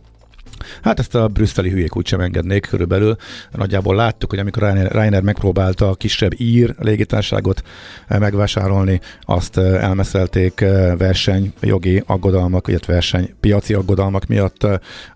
[0.83, 3.17] Hát ezt a brüsszeli hülyék úgysem engednék körülbelül.
[3.53, 7.63] Nagyjából láttuk, hogy amikor Ryanair, Ryanair megpróbálta a kisebb ír légitárságot
[8.09, 14.67] eh, megvásárolni, azt eh, elmeszelték eh, versenyjogi aggodalmak, illetve versenypiaci aggodalmak miatt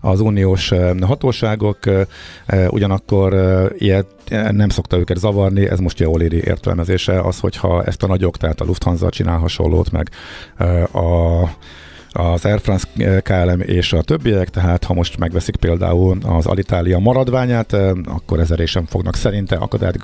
[0.01, 0.71] az uniós
[1.01, 1.79] hatóságok.
[2.69, 3.33] Ugyanakkor
[3.77, 4.07] ilyet
[4.51, 8.61] nem szokta őket zavarni, ez most jól éri értelmezése az, hogyha ezt a nagyok, tehát
[8.61, 10.09] a Lufthansa csinál hasonlót, meg
[10.93, 11.43] a
[12.17, 12.87] az Air France
[13.21, 17.73] KLM és a többiek, tehát ha most megveszik például az Alitalia maradványát,
[18.05, 20.01] akkor ezer sem fognak szerinte akadályt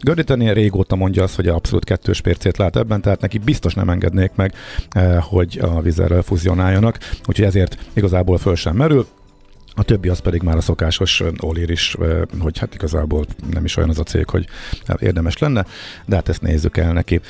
[0.00, 0.52] gördíteni.
[0.52, 4.54] Régóta mondja azt, hogy abszolút kettős pércét lát ebben, tehát neki biztos nem engednék meg,
[5.20, 9.06] hogy a vizerrel fuzionáljanak, úgyhogy ezért igazából föl sem merül.
[9.74, 11.96] A többi az pedig már a szokásos olír is,
[12.38, 14.46] hogy hát igazából nem is olyan az a cég, hogy
[14.98, 15.66] érdemes lenne,
[16.06, 17.20] de hát ezt nézzük el neki.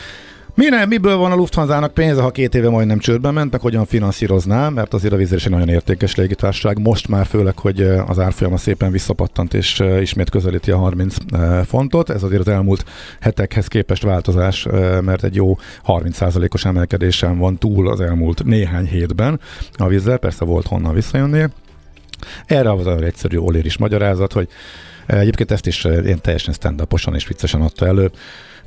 [0.58, 3.86] Mi nem, miből van a Lufthansa-nak pénze, ha két éve majdnem csődben ment, meg hogyan
[3.86, 6.80] finanszírozná, mert azért a vízés egy nagyon értékes légitársaság.
[6.80, 11.16] Most már főleg, hogy az árfolyama szépen visszapattant, és ismét közelíti a 30
[11.66, 12.10] fontot.
[12.10, 12.84] Ez azért az elmúlt
[13.20, 14.66] hetekhez képest változás,
[15.00, 19.40] mert egy jó 30%-os emelkedésen van túl az elmúlt néhány hétben
[19.76, 20.18] a vízzel.
[20.18, 21.44] Persze volt honnan visszajönni.
[22.46, 24.48] Erre az egyszerű Olér is magyarázat, hogy
[25.08, 28.10] Egyébként ezt is én teljesen stand és viccesen adta elő,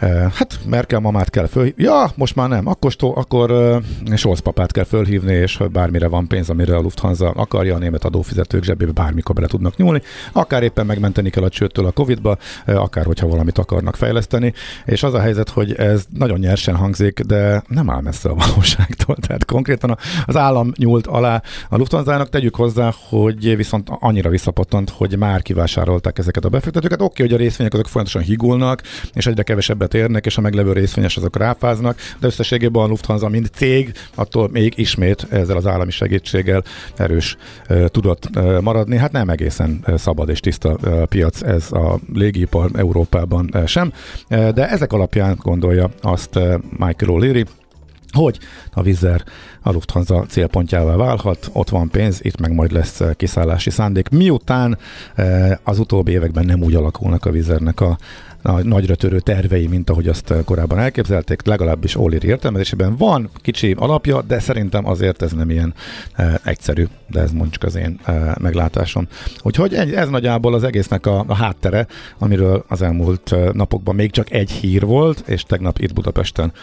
[0.10, 1.74] Hát Merkel mamát kell föl...
[1.76, 2.68] Ja, most már nem.
[2.68, 3.82] Akkor, akkor
[4.16, 8.64] Scholz papát kell fölhívni, és bármire van pénz, amire a Lufthansa akarja, a német adófizetők
[8.64, 10.02] zsebébe bármikor bele tudnak nyúlni.
[10.32, 14.54] Akár éppen megmenteni kell a csőttől a Covid-ba, akár hogyha valamit akarnak fejleszteni.
[14.86, 19.16] És az a helyzet, hogy ez nagyon nyersen hangzik, de nem áll messze a valóságtól.
[19.28, 22.30] Tehát konkrétan az állam nyúlt alá a Lufthansa-nak.
[22.30, 27.02] Tegyük hozzá, hogy viszont annyira visszapottant, hogy már kivásárolták ezeket a befektetőket.
[27.02, 28.82] Oké, hogy a részvények azok folyamatosan higulnak,
[29.14, 33.30] és egyre kevesebbet többet érnek, és a meglevő részvényes azok ráfáznak, de összességében a Lufthansa,
[33.30, 36.64] mint cég, attól még ismét ezzel az állami segítséggel
[36.96, 37.38] erős
[37.86, 38.30] tudott
[38.62, 38.98] maradni.
[38.98, 43.94] Hát nem egészen szabad és tiszta piac ez a légipar Európában sem,
[44.28, 46.36] de ezek alapján gondolja azt
[46.70, 47.46] Michael O'Leary,
[48.12, 48.38] hogy
[48.74, 49.24] a Vizer
[49.62, 54.10] a Lufthansa célpontjává válhat, ott van pénz, itt meg majd lesz kiszállási szándék.
[54.10, 54.78] Miután
[55.64, 57.98] az utóbbi években nem úgy alakulnak a Vizernek a
[58.42, 64.40] nagyra törő tervei, mint ahogy azt korábban elképzelték, legalábbis Ólir értelmezésében van kicsi alapja, de
[64.40, 65.74] szerintem azért ez nem ilyen
[66.14, 69.08] e, egyszerű, de ez mondjuk az én e, meglátásom.
[69.42, 71.88] Úgyhogy ez nagyjából az egésznek a, a háttere,
[72.18, 76.54] amiről az elmúlt napokban még csak egy hír volt, és tegnap itt Budapesten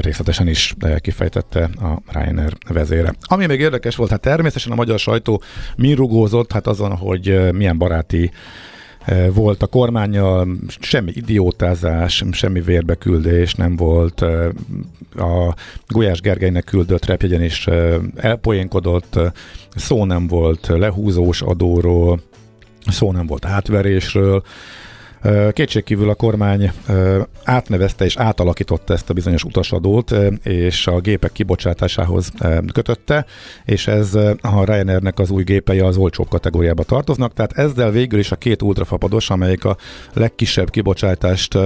[0.00, 3.14] részletesen is kifejtette a Ryanair vezére.
[3.20, 5.42] Ami még érdekes volt, hát természetesen a magyar sajtó
[5.76, 8.30] mi rugózott, hát azon, hogy milyen baráti
[9.32, 10.48] volt a kormányjal,
[10.80, 14.20] semmi idiótázás, semmi vérbeküldés nem volt.
[15.16, 15.54] A
[15.86, 17.66] Gulyás Gergelynek küldött repjegyen is
[18.16, 19.18] elpoénkodott,
[19.76, 22.20] szó nem volt lehúzós adóról,
[22.86, 24.42] szó nem volt átverésről,
[25.52, 26.72] Kétségkívül a kormány
[27.44, 32.32] átnevezte és átalakította ezt a bizonyos utasadót, és a gépek kibocsátásához
[32.72, 33.26] kötötte,
[33.64, 38.32] és ez a Ryanairnek az új gépei az olcsóbb kategóriába tartoznak, tehát ezzel végül is
[38.32, 39.76] a két ultrafapados, amelyik a
[40.12, 41.58] legkisebb kibocsátást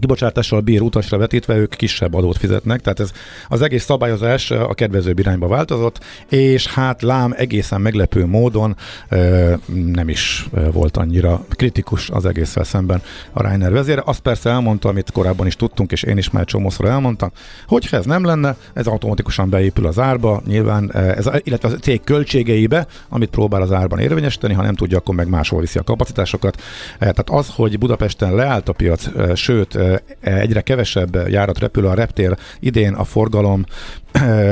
[0.00, 3.12] kibocsátással bír utasra vetítve ők kisebb adót fizetnek, tehát ez
[3.48, 8.76] az egész szabályozás a kedvező irányba változott, és hát lám egészen meglepő módon
[9.08, 14.02] ö, nem is volt annyira kritikus az egészvel szemben a Reiner vezére.
[14.04, 17.30] Azt persze elmondta, amit korábban is tudtunk, és én is már csomószor elmondtam,
[17.66, 22.86] hogy ez nem lenne, ez automatikusan beépül az árba, nyilván, ez, illetve a cég költségeibe,
[23.08, 26.62] amit próbál az árban érvényesíteni, ha nem tudja, akkor meg máshol viszi a kapacitásokat.
[26.98, 29.77] Tehát az, hogy Budapesten leállt a piac, sőt,
[30.20, 33.64] egyre kevesebb járat repül a reptér idén a forgalom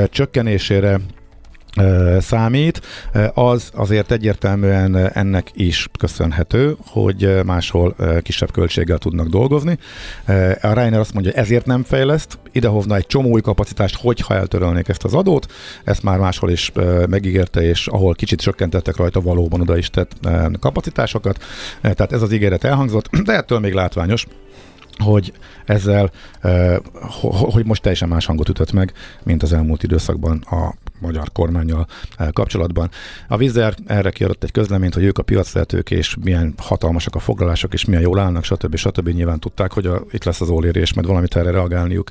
[0.09, 0.99] csökkenésére
[2.19, 2.81] számít,
[3.33, 9.77] az azért egyértelműen ennek is köszönhető, hogy máshol kisebb költséggel tudnak dolgozni.
[10.61, 15.03] A Reiner azt mondja, ezért nem fejleszt, idehozna egy csomó új kapacitást, hogyha eltörölnék ezt
[15.03, 15.51] az adót,
[15.83, 16.71] ezt már máshol is
[17.09, 20.11] megígérte, és ahol kicsit csökkentettek rajta, valóban oda is tett
[20.59, 21.43] kapacitásokat.
[21.81, 24.25] Tehát ez az ígéret elhangzott, de ettől még látványos,
[25.03, 25.33] hogy
[25.65, 26.11] ezzel,
[27.51, 28.93] hogy most teljesen más hangot ütött meg,
[29.23, 31.87] mint az elmúlt időszakban a magyar kormányjal
[32.31, 32.89] kapcsolatban.
[33.27, 37.73] A Vizer erre kiadott egy közleményt, hogy ők a piaclehetők, és milyen hatalmasak a foglalások,
[37.73, 38.75] és milyen jól állnak, stb.
[38.75, 39.09] stb.
[39.09, 42.09] Nyilván tudták, hogy a, itt lesz az ólérés, majd valamit erre reagálniuk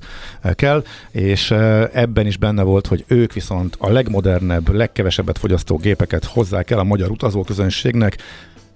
[0.54, 1.50] kell, és
[1.92, 6.84] ebben is benne volt, hogy ők viszont a legmodernebb, legkevesebbet fogyasztó gépeket hozzák el a
[6.84, 8.16] magyar utazóközönségnek,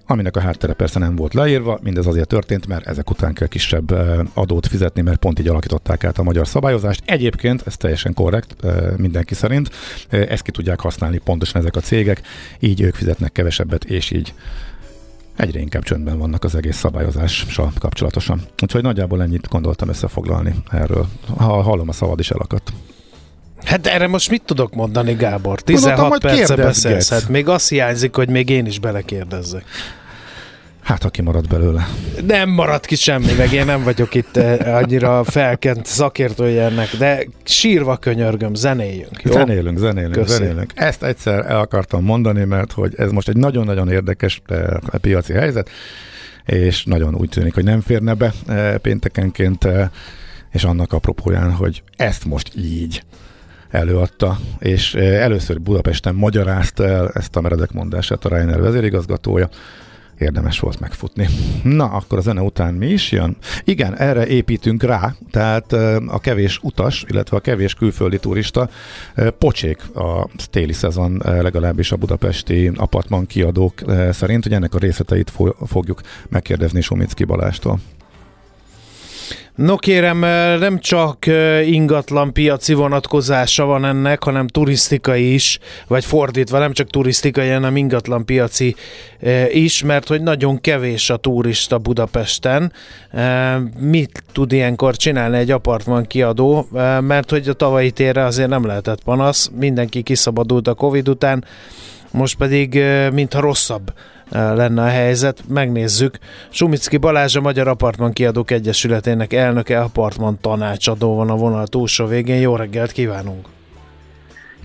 [0.05, 3.91] aminek a háttere persze nem volt leírva, mindez azért történt, mert ezek után kell kisebb
[4.33, 7.01] adót fizetni, mert pont így alakították át a magyar szabályozást.
[7.05, 8.55] Egyébként ez teljesen korrekt
[8.97, 9.69] mindenki szerint,
[10.09, 12.21] ezt ki tudják használni pontosan ezek a cégek,
[12.59, 14.33] így ők fizetnek kevesebbet, és így
[15.35, 18.41] egyre inkább csöndben vannak az egész szabályozással kapcsolatosan.
[18.63, 21.07] Úgyhogy nagyjából ennyit gondoltam összefoglalni erről.
[21.37, 22.73] Ha hallom, a szavad is elakadt.
[23.71, 25.61] Hát erre most mit tudok mondani, Gábor?
[25.61, 27.09] 16 Gondoltam, perce beszélsz.
[27.09, 29.63] Hát még azt hiányzik, hogy még én is belekérdezzek.
[30.81, 31.87] Hát, aki marad belőle.
[32.27, 37.23] Nem marad ki semmi, meg én nem vagyok itt eh, annyira felkent szakértője ennek, de
[37.43, 39.21] sírva könyörgöm, zenéljünk.
[39.23, 39.31] Jó?
[39.31, 40.33] Zenélünk, zenélünk, Köszi.
[40.33, 40.71] zenélünk.
[40.75, 44.59] Ezt egyszer el akartam mondani, mert hogy ez most egy nagyon-nagyon érdekes eh,
[45.01, 45.69] piaci helyzet,
[46.45, 49.67] és nagyon úgy tűnik, hogy nem férne be eh, péntekenként,
[50.51, 53.03] és annak apropóján, hogy ezt most így
[53.71, 59.49] előadta, és először Budapesten magyarázta el ezt a meredek mondását a Reiner vezérigazgatója,
[60.19, 61.27] érdemes volt megfutni.
[61.63, 63.37] Na, akkor a zene után mi is jön?
[63.63, 65.73] Igen, erre építünk rá, tehát
[66.07, 68.69] a kevés utas, illetve a kevés külföldi turista
[69.37, 75.55] pocsék a téli szezon, legalábbis a budapesti apartman kiadók szerint, hogy ennek a részleteit fo-
[75.65, 77.79] fogjuk megkérdezni Somicki Balástól.
[79.55, 80.19] No kérem,
[80.59, 81.25] nem csak
[81.65, 88.25] ingatlan piaci vonatkozása van ennek, hanem turisztikai is, vagy fordítva, nem csak turisztikai, hanem ingatlan
[88.25, 88.75] piaci
[89.49, 92.73] is, mert hogy nagyon kevés a turista Budapesten.
[93.79, 96.67] Mit tud ilyenkor csinálni egy apartman kiadó,
[96.99, 101.45] mert hogy a tavalyi térre azért nem lehetett panasz, mindenki kiszabadult a Covid után,
[102.11, 103.93] most pedig mintha rosszabb
[104.31, 105.43] lenne a helyzet.
[105.47, 106.17] Megnézzük.
[106.49, 112.39] Sumicki Balázs, a Magyar Apartman Kiadók Egyesületének elnöke, apartman tanácsadó van a vonal túlsó végén.
[112.39, 113.47] Jó reggelt kívánunk!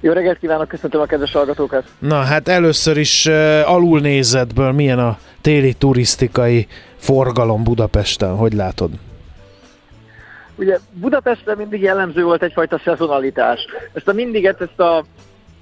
[0.01, 1.85] Jó reggelt kívánok, köszöntöm a kedves hallgatókat!
[1.99, 8.91] Na hát először is uh, alulnézetből milyen a téli turisztikai forgalom Budapesten, hogy látod?
[10.57, 13.61] Ugye Budapestre mindig jellemző volt egyfajta szezonalitás.
[13.93, 15.05] Ezt a mindiget, ezt a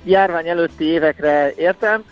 [0.05, 2.05] járvány előtti évekre értem,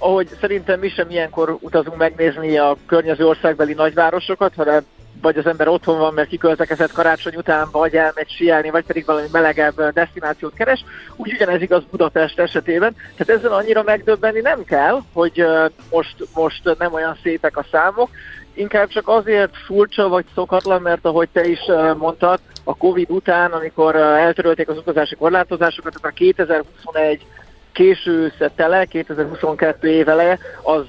[0.00, 4.84] ahogy szerintem mi sem ilyenkor utazunk megnézni a környező országbeli nagyvárosokat, hanem
[5.22, 9.26] vagy az ember otthon van, mert kiköltekezett karácsony után, vagy elmegy siálni, vagy pedig valami
[9.32, 10.84] melegebb destinációt keres.
[11.16, 12.94] Úgy ugyanez igaz Budapest esetében.
[13.16, 15.44] Tehát ezzel annyira megdöbbenni nem kell, hogy
[15.90, 18.10] most, most nem olyan szépek a számok,
[18.54, 21.60] inkább csak azért furcsa vagy szokatlan, mert ahogy te is
[21.98, 27.26] mondtad, a Covid után, amikor eltörölték az utazási korlátozásokat, akkor a 2021
[27.72, 30.84] késő össze tele, 2022 év eleje, az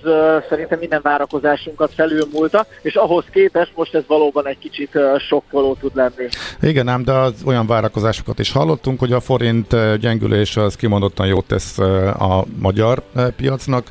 [0.49, 5.95] szerintem minden várakozásunkat felülmúlta, és ahhoz képest most ez valóban egy kicsit uh, sokkoló tud
[5.95, 6.27] lenni.
[6.61, 11.45] Igen, ám, de az olyan várakozásokat is hallottunk, hogy a forint gyengülés az kimondottan jót
[11.45, 11.77] tesz
[12.19, 13.03] a magyar
[13.35, 13.87] piacnak.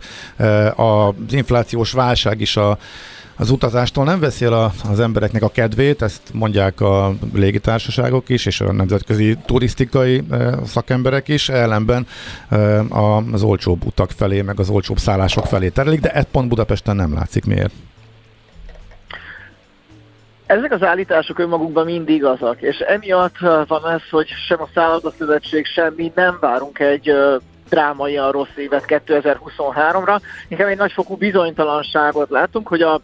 [0.77, 2.79] Az inflációs válság is a
[3.41, 8.61] az utazástól nem veszi el az embereknek a kedvét, ezt mondják a légitársaságok is, és
[8.61, 10.23] a nemzetközi turisztikai
[10.65, 12.07] szakemberek is, ellenben
[13.33, 17.15] az olcsóbb utak felé, meg az olcsóbb szállások felé terelik, de ez pont Budapesten nem
[17.15, 17.45] látszik.
[17.45, 17.73] Miért?
[20.47, 25.95] Ezek az állítások önmagukban mind igazak, és emiatt van ez, hogy sem a szállodatszövetség, sem
[25.97, 27.13] mi nem várunk egy
[27.69, 33.01] drámaian rossz évet 2023-ra, inkább egy nagyfokú bizonytalanságot látunk, hogy a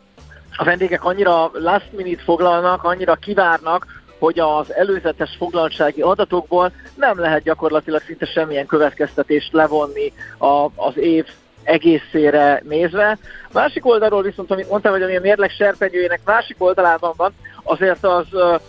[0.57, 3.87] a vendégek annyira last minute foglalnak, annyira kivárnak,
[4.19, 11.27] hogy az előzetes foglaltsági adatokból nem lehet gyakorlatilag szinte semmilyen következtetést levonni a, az év
[11.63, 13.19] egészére nézve.
[13.53, 17.33] Másik oldalról viszont, amit mondtam, hogy ami a mérleg serpenyőjének másik oldalában van,
[17.63, 18.27] azért az,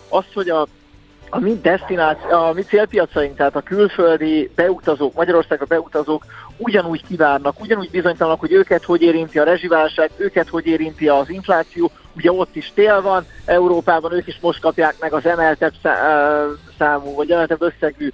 [0.09, 0.67] az hogy a
[1.30, 6.25] a mi destináció, a mi célpiacaink, tehát a külföldi beutazók, Magyarországra beutazók
[6.57, 11.91] ugyanúgy kívánnak, ugyanúgy bizonytalanak, hogy őket hogy érinti a rezsiválság, őket hogy érinti az infláció,
[12.15, 15.73] ugye ott is tél van, Európában ők is most kapják meg az emeltebb
[16.78, 18.09] számú, vagy emeltebb összegű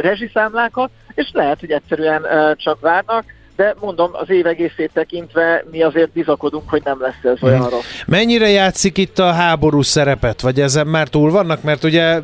[0.00, 2.26] rezsiszámlákat, és lehet, hogy egyszerűen
[2.56, 3.24] csak várnak,
[3.56, 7.84] de mondom, az év egészét tekintve mi azért bizakodunk, hogy nem lesz ez olyan rossz.
[8.06, 11.62] Mennyire játszik itt a háború szerepet, vagy ezen már túl vannak?
[11.62, 12.20] Mert ugye,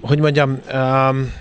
[0.00, 1.32] hogy mondjam, um,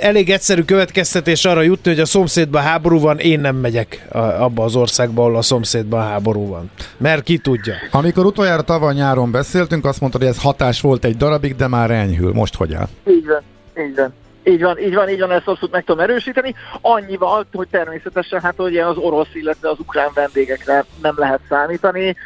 [0.00, 4.06] elég egyszerű következtetés arra jutni, hogy a szomszédban háború van, én nem megyek
[4.38, 6.70] abba az országba, ahol a szomszédban háború van.
[6.96, 7.74] Mert ki tudja.
[7.90, 11.90] Amikor utoljára tavaly nyáron beszéltünk, azt mondtad, hogy ez hatás volt egy darabig, de már
[11.90, 12.32] enyhül.
[12.32, 12.88] Most hogy áll?
[13.08, 13.42] Így van,
[13.86, 14.12] így van.
[14.48, 16.54] Így van, így van, így van, ezt abszolút meg tudom erősíteni.
[16.80, 22.16] Annyival, hogy természetesen hát ugye az orosz, illetve az ukrán vendégekre nem lehet számítani,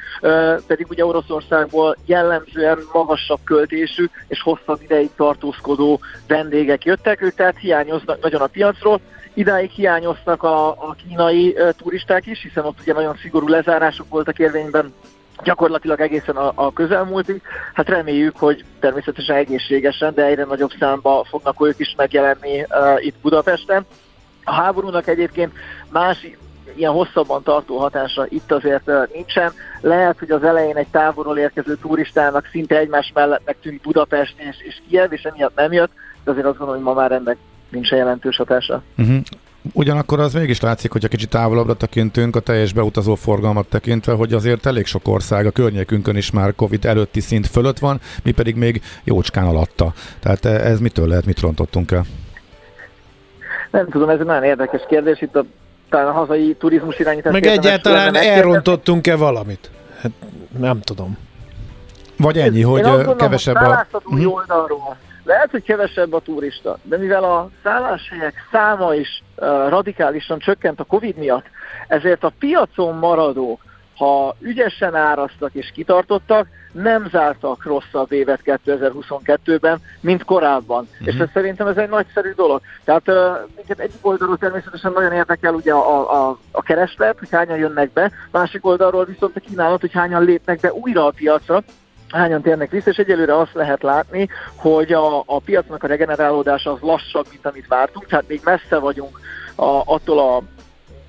[0.67, 8.23] pedig ugye Oroszországból jellemzően magasabb költésű és hosszabb ideig tartózkodó vendégek jöttek, ők tehát hiányoznak
[8.23, 9.01] nagyon a piacról,
[9.35, 14.95] Idáig hiányoztak a, a kínai turisták is, hiszen ott ugye nagyon szigorú lezárások voltak érvényben,
[15.43, 17.43] gyakorlatilag egészen a, a közelmúltig.
[17.73, 23.17] Hát reméljük, hogy természetesen egészségesen, de egyre nagyobb számba fognak ők is megjelenni uh, itt
[23.23, 23.87] Budapesten.
[24.45, 25.53] A háborúnak egyébként
[25.91, 26.27] más
[26.75, 29.53] ilyen hosszabban tartó hatása itt azért nincsen.
[29.81, 34.81] Lehet, hogy az elején egy távolról érkező turistának szinte egymás mellett megtűnt Budapest és, és
[34.89, 35.93] Kiev, és emiatt nem jött,
[36.25, 37.37] de azért azt gondolom, hogy ma már ennek
[37.69, 38.83] nincsen jelentős hatása.
[38.99, 39.21] Uh-huh.
[39.73, 44.33] Ugyanakkor az mégis látszik, hogy a kicsit távolabbra tekintünk a teljes beutazó forgalmat tekintve, hogy
[44.33, 48.57] azért elég sok ország a környékünkön is már Covid előtti szint fölött van, mi pedig
[48.57, 49.93] még jócskán alatta.
[50.21, 52.05] Tehát ez mitől lehet, mit rontottunk el?
[53.71, 55.21] Nem tudom, ez egy nagyon érdekes kérdés.
[55.21, 55.45] Itt a
[55.89, 57.33] talán a hazai turizmus irányítás.
[57.33, 59.71] Meg egyáltalán elrontottunk-e valamit?
[60.01, 60.13] Hát
[60.59, 61.19] nem tudom.
[62.17, 63.87] Vagy ennyi, Én hogy gondolom, kevesebb a...
[63.93, 64.35] Uh-huh.
[64.35, 64.97] oldalról.
[65.25, 70.85] Lehet, hogy kevesebb a turista, de mivel a szálláshelyek száma is uh, radikálisan csökkent a
[70.85, 71.47] Covid miatt,
[71.89, 73.61] ezért a piacon maradók,
[73.97, 80.89] ha ügyesen árasztak és kitartottak, nem zártak rosszabb évet 2022-ben, mint korábban.
[80.93, 81.07] Uh-huh.
[81.07, 82.61] És ez szerintem ez egy nagyszerű dolog.
[82.85, 87.59] Tehát uh, minket egyik oldalról természetesen nagyon érdekel ugye a, a, a kereslet, hogy hányan
[87.59, 91.63] jönnek be, másik oldalról viszont a kínálat, hogy hányan lépnek be újra a piacra,
[92.13, 96.81] hányan térnek vissza, és egyelőre azt lehet látni, hogy a, a piacnak a regenerálódása az
[96.81, 99.21] lassabb, mint amit vártunk, tehát még messze vagyunk
[99.55, 100.43] a, attól a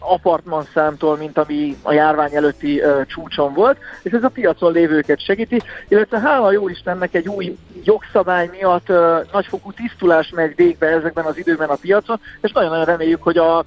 [0.05, 5.19] apartman számtól, mint ami a járvány előtti uh, csúcson volt, és ez a piacon lévőket
[5.19, 8.97] segíti, illetve hála jó Istennek egy új jogszabály miatt uh,
[9.31, 13.63] nagyfokú tisztulás megy végbe ezekben az időben a piacon, és nagyon-nagyon reméljük, hogy a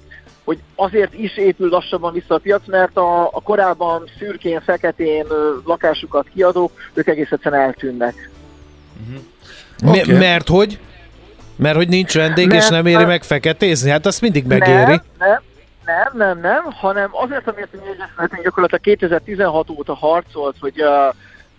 [0.47, 5.25] hogy azért is épül lassabban vissza a piac, mert a, a korábban szürkén, feketén
[5.65, 8.29] lakásukat kiadók, ők egész egyszerűen eltűnnek.
[9.01, 10.01] Uh-huh.
[10.01, 10.17] Okay.
[10.17, 10.79] Mert hogy?
[11.55, 13.89] Mert hogy nincs vendég, mert, és nem éri meg feketézni?
[13.89, 14.75] Hát azt mindig megéri.
[14.75, 15.41] Nem, nem,
[15.85, 21.15] nem, nem, nem, hanem azért, amiért mi egyesületünk gyakorlatilag 2016 óta harcolt, hogy uh,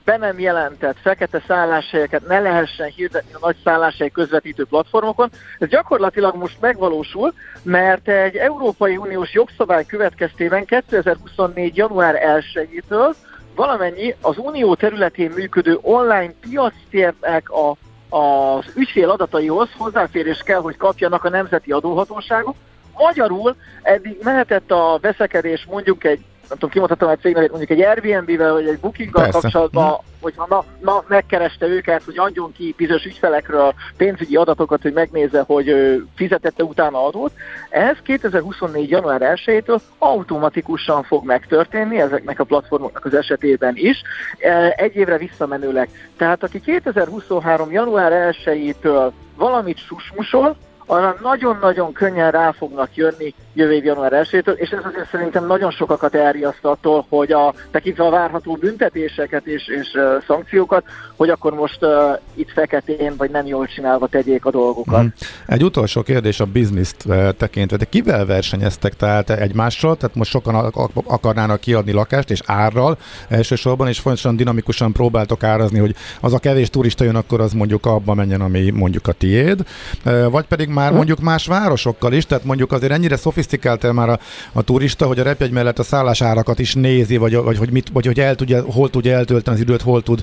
[0.08, 5.30] be nem jelentett fekete szálláshelyeket ne lehessen hirdetni a nagy szálláshely közvetítő platformokon.
[5.58, 7.32] Ez gyakorlatilag most megvalósul,
[7.62, 11.76] mert egy Európai Uniós jogszabály következtében 2024.
[11.76, 13.14] január 1-től
[13.54, 17.76] valamennyi az unió területén működő online piactérnek a
[18.10, 22.54] az ügyfél adataihoz hozzáférés kell, hogy kapjanak a nemzeti adóhatóságok,
[22.98, 28.52] Magyarul eddig mehetett a veszekedés mondjuk egy nem tudom, kimondhatom egy cégnek, mondjuk egy Airbnb-vel,
[28.52, 30.20] vagy egy Booking-gal kapcsolatban, mm.
[30.20, 35.74] hogyha na, na, megkereste őket, hogy adjon ki bizonyos ügyfelekről pénzügyi adatokat, hogy megnézze, hogy
[36.14, 37.32] fizetette utána adót.
[37.70, 38.90] Ez 2024.
[38.90, 44.02] január 1-től automatikusan fog megtörténni ezeknek a platformoknak az esetében is,
[44.38, 45.88] e, egy évre visszamenőleg.
[46.16, 47.72] Tehát aki 2023.
[47.72, 50.56] január 1-től valamit susmusol,
[50.90, 55.70] arra nagyon-nagyon könnyen rá fognak jönni jövő év január 1 és ez azért szerintem nagyon
[55.70, 60.84] sokakat elriaszt attól, hogy a, tekintve a várható büntetéseket és, és uh, szankciókat,
[61.16, 61.90] hogy akkor most uh,
[62.34, 65.02] itt feketén vagy nem jól csinálva tegyék a dolgokat.
[65.02, 65.06] Mm.
[65.46, 67.76] Egy utolsó kérdés a bizniszt uh, tekintve.
[67.76, 69.96] De kivel versenyeztek tehát egymással?
[69.96, 70.72] Tehát most sokan
[71.04, 72.98] akarnának kiadni lakást és árral
[73.28, 77.86] elsősorban, és folyamatosan dinamikusan próbáltok árazni, hogy az a kevés turista jön, akkor az mondjuk
[77.86, 79.60] abba menjen, ami mondjuk a tiéd.
[80.04, 83.46] Uh, vagy pedig már mondjuk más városokkal is, tehát mondjuk azért ennyire szofisztikált
[83.80, 84.18] el már a,
[84.52, 88.06] a turista, hogy a repjegy mellett a szállásárakat is nézi, vagy, vagy, hogy, mit, vagy
[88.06, 90.22] hogy el tudja, hol tudja eltölteni az időt, hol tud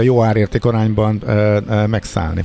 [0.00, 1.22] jó árérték arányban
[1.86, 2.44] megszállni.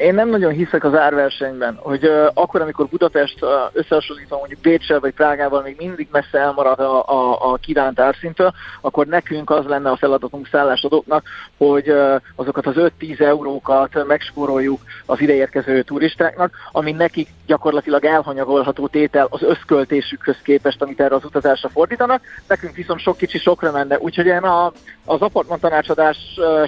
[0.00, 5.00] Én nem nagyon hiszek az árversenyben, hogy uh, akkor, amikor Budapest uh, összehasonlítva mondjuk Bécsel
[5.00, 9.90] vagy Prágával még mindig messze elmarad a, a, a kívánt árszintől, akkor nekünk az lenne
[9.90, 11.24] a feladatunk szállásadóknak,
[11.56, 19.26] hogy uh, azokat az 5-10 eurókat megspóroljuk az ideérkező turistáknak, ami nekik gyakorlatilag elhanyagolható tétel
[19.30, 22.22] az összköltésükhöz képest, amit erre az utazásra fordítanak.
[22.48, 23.98] Nekünk viszont sok kicsi sokra menne.
[23.98, 24.72] Úgyhogy én a,
[25.04, 26.16] az apartman tanácsadás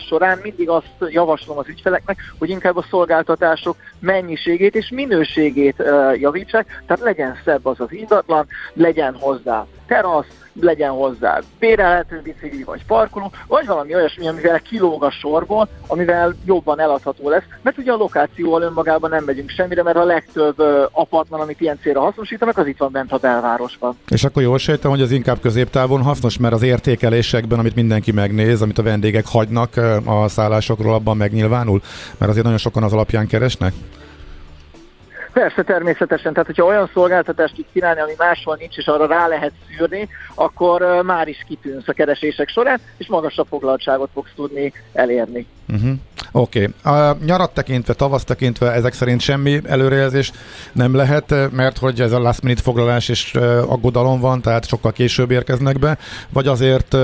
[0.09, 5.83] során mindig azt javaslom az ügyfeleknek, hogy inkább a szolgáltatás szolgáltatások mennyiségét és minőségét
[6.15, 12.85] javítsák, tehát legyen szebb az az ingatlan, legyen hozzá terasz, legyen hozzá bérelhető bicikli vagy
[12.87, 17.97] parkoló, vagy valami olyasmi, amivel kilóg a sorból, amivel jobban eladható lesz, mert ugye a
[17.97, 20.59] lokációval önmagában nem megyünk semmire, mert a legtöbb
[20.91, 23.97] apartman, amit ilyen célra hasznosítanak, az itt van bent a belvárosban.
[24.09, 28.63] És akkor jól sejtem, hogy az inkább középtávon hasznos, mert az értékelésekben, amit mindenki megnéz,
[28.63, 31.81] amit a vendégek hagynak a szállásokról, abban megnyilvánul,
[32.19, 33.73] mert azért nagyon sokan az alapján keresnek?
[35.33, 36.33] Persze, természetesen.
[36.33, 41.03] Tehát, hogyha olyan szolgáltatást tudsz kínálni, ami máshol nincs, és arra rá lehet szűrni, akkor
[41.03, 45.47] már is kitűnsz a keresések során, és magasabb foglaltságot fogsz tudni elérni.
[45.73, 45.93] Uh-huh.
[46.33, 46.69] Oké.
[46.83, 46.95] Okay.
[46.95, 50.33] A nyarat tekintve, tavasz tekintve ezek szerint semmi előrejelzés
[50.73, 53.35] nem lehet, mert hogy ez a last minute foglalás és
[53.69, 55.99] aggodalom van, tehát sokkal később érkeznek be,
[56.33, 56.97] vagy azért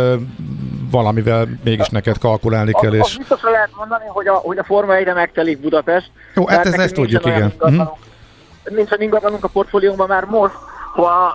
[0.91, 2.93] valamivel mégis neked kalkulálni kell.
[2.93, 3.01] És...
[3.01, 6.11] Azt biztosra lehet mondani, hogy a, hogy a Forma 1 megtelik Budapest.
[6.35, 7.53] Jó, hát ezt, ezt tudjuk, igen.
[7.59, 7.89] Nincs
[8.65, 10.55] Nincsen ingatlanunk a portfólióban már most,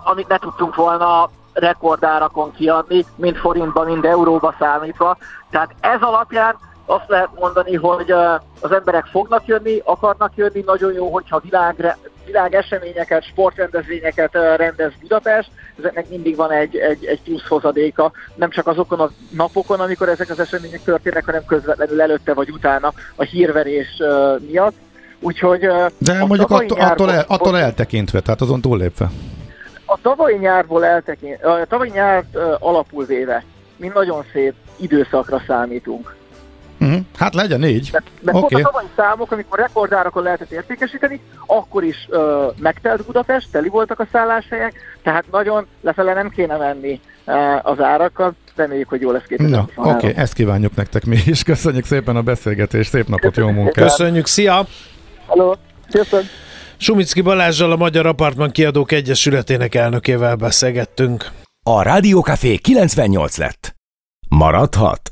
[0.04, 5.18] amit ne tudtunk volna rekordárakon kiadni, mind forintba, mind euróba számítva.
[5.50, 6.56] Tehát ez alapján
[6.90, 8.12] azt lehet mondani, hogy
[8.60, 15.50] az emberek fognak jönni, akarnak jönni, nagyon jó, hogyha világ, világ eseményeket, sportrendezvényeket rendez Budapest,
[15.80, 20.30] ezeknek mindig van egy, egy, egy plusz hozadéka, nem csak azokon a napokon, amikor ezek
[20.30, 24.02] az események történnek, hanem közvetlenül előtte vagy utána a hírverés
[24.48, 24.76] miatt.
[25.20, 25.60] Úgyhogy
[25.98, 29.10] De mondjuk attól, attól, el, attól eltekintve, tehát azon túllépve.
[29.86, 33.44] A tavalyi nyárból eltekint, a tavalyi nyárt alapul véve,
[33.78, 36.18] mi nagyon szép időszakra számítunk.
[36.80, 37.00] Uh-huh.
[37.18, 37.90] Hát legyen így.
[37.92, 38.62] Mert, mert okay.
[38.62, 44.08] a tavalyi számok, amikor rekordárakon lehetett értékesíteni, akkor is uh, megtelt Budapest, teli voltak a
[44.12, 44.74] szálláshelyek,
[45.04, 48.34] tehát nagyon lefele nem kéne menni uh, az árakkal.
[48.56, 49.86] Reméljük, hogy jó lesz 2023.
[49.86, 51.44] Na, oké, okay, ezt kívánjuk nektek mi is.
[51.44, 53.84] Köszönjük szépen a beszélgetést, szép napot, Köszönjük jó munkát!
[53.84, 54.66] Köszönjük, szia!
[55.28, 55.54] Hello,
[55.90, 56.22] sziasztok!
[56.78, 61.26] Sumicki Balázsjal a Magyar Apartman Kiadók Egyesületének elnökével beszélgettünk.
[61.64, 63.76] A Rádiókafé 98 lett.
[64.30, 65.12] Maradhat?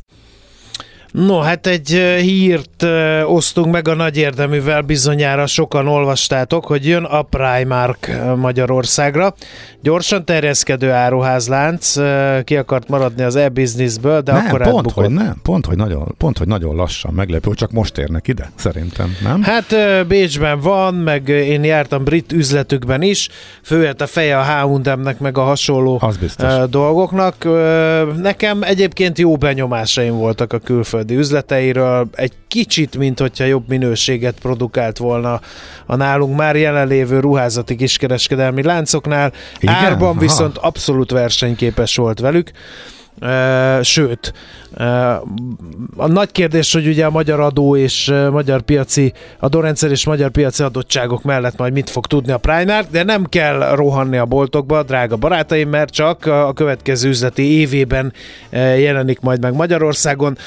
[1.12, 1.88] No, hát egy
[2.22, 2.86] hírt
[3.26, 9.34] osztunk meg a nagy érdeművel, bizonyára sokan olvastátok, hogy jön a Primark Magyarországra.
[9.82, 11.94] Gyorsan terjeszkedő áruházlánc,
[12.44, 15.06] ki akart maradni az e-businessből, de nem, akkor pont, elbukott.
[15.06, 19.16] hogy nem, pont hogy, nagyon, pont, hogy nagyon lassan meglepő, csak most érnek ide, szerintem,
[19.24, 19.44] nem?
[19.44, 19.76] Hát
[20.08, 23.30] Bécsben van, meg én jártam brit üzletükben is,
[23.64, 26.02] főhet a feje a H&M-nek, meg a hasonló
[26.70, 27.48] dolgoknak.
[28.22, 34.40] Nekem egyébként jó benyomásaim voltak a külföld külföldi üzleteiről, egy kicsit, mint hogyha jobb minőséget
[34.40, 35.42] produkált volna
[35.86, 39.34] a nálunk már jelenlévő ruházati kiskereskedelmi láncoknál.
[39.60, 39.76] Igen?
[39.76, 40.20] Árban Aha.
[40.20, 42.52] viszont abszolút versenyképes volt velük.
[43.82, 44.34] Sőt,
[45.96, 50.64] a nagy kérdés, hogy ugye a magyar adó és magyar piaci adórendszer és magyar piaci
[50.64, 55.16] adottságok mellett majd mit fog tudni a Primark, de nem kell rohanni a boltokba, drága
[55.16, 58.14] barátaim, mert csak a következő üzleti évében
[58.52, 60.38] jelenik majd meg Magyarországon,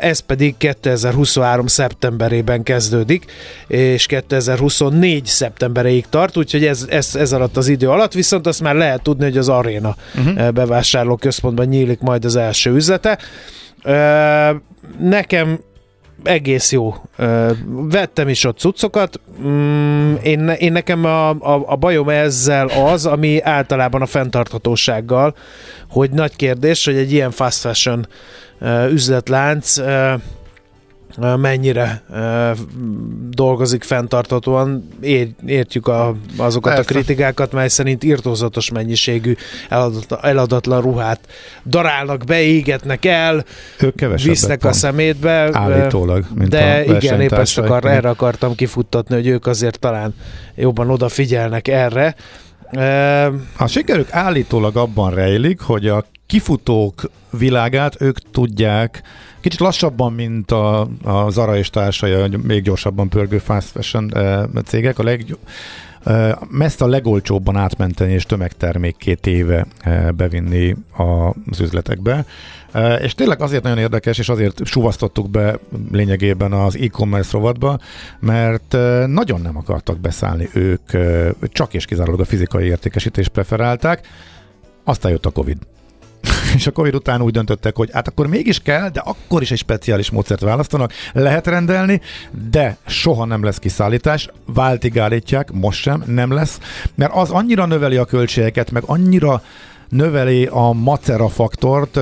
[0.00, 1.66] ez pedig 2023.
[1.66, 3.24] szeptemberében kezdődik,
[3.66, 5.26] és 2024.
[5.26, 9.24] szeptemberéig tart, úgyhogy ez, ez, ez alatt az idő alatt, viszont azt már lehet tudni,
[9.24, 10.50] hogy az Arena uh-huh.
[10.50, 13.18] bevásárló központban nyílik majd az első üzlete.
[14.98, 15.60] Nekem
[16.22, 16.94] egész jó.
[17.66, 19.20] Vettem is ott cuccokat.
[19.42, 25.34] Mm, én, én nekem a, a, a bajom ezzel az, ami általában a fenntarthatósággal,
[25.88, 28.06] hogy nagy kérdés, hogy egy ilyen fast fashion
[28.90, 29.76] üzletlánc
[31.36, 32.02] mennyire
[33.30, 34.88] dolgozik fenntartatóan.
[35.46, 36.90] értjük a, azokat Persze.
[36.90, 39.34] a kritikákat, mely szerint írtózatos mennyiségű
[39.68, 41.20] eladatlan, eladatlan ruhát
[41.66, 43.44] darálnak be, égetnek el,
[43.80, 45.48] ők visznek a szemétbe.
[45.52, 50.14] Állítólag, mint De igen, épp ezt akar, erre akartam kifuttatni, hogy ők azért talán
[50.54, 52.14] jobban odafigyelnek erre.
[53.56, 59.02] A sikerük állítólag abban rejlik, hogy a kifutók világát ők tudják
[59.48, 64.12] kicsit lassabban, mint a, a Zara és társai, még gyorsabban pörgő fast fashion
[64.64, 64.98] cégek.
[64.98, 65.36] A leg,
[66.04, 70.76] e, messze a legolcsóbban átmenteni és tömegtermékké éve e, bevinni
[71.48, 72.24] az üzletekbe.
[73.00, 75.58] És tényleg azért nagyon érdekes, és azért suvasztottuk be
[75.92, 77.78] lényegében az e-commerce rovatba,
[78.20, 78.76] mert
[79.06, 80.90] nagyon nem akartak beszállni ők,
[81.40, 84.06] csak és kizárólag a fizikai értékesítést preferálták,
[84.84, 85.58] aztán jött a Covid
[86.58, 89.58] és a Covid után úgy döntöttek, hogy hát akkor mégis kell, de akkor is egy
[89.58, 90.92] speciális módszert választanak.
[91.12, 92.00] Lehet rendelni,
[92.50, 94.28] de soha nem lesz kiszállítás.
[94.46, 96.58] Váltig állítják, most sem, nem lesz,
[96.94, 99.42] mert az annyira növeli a költségeket, meg annyira
[99.88, 101.98] növeli a macera faktort,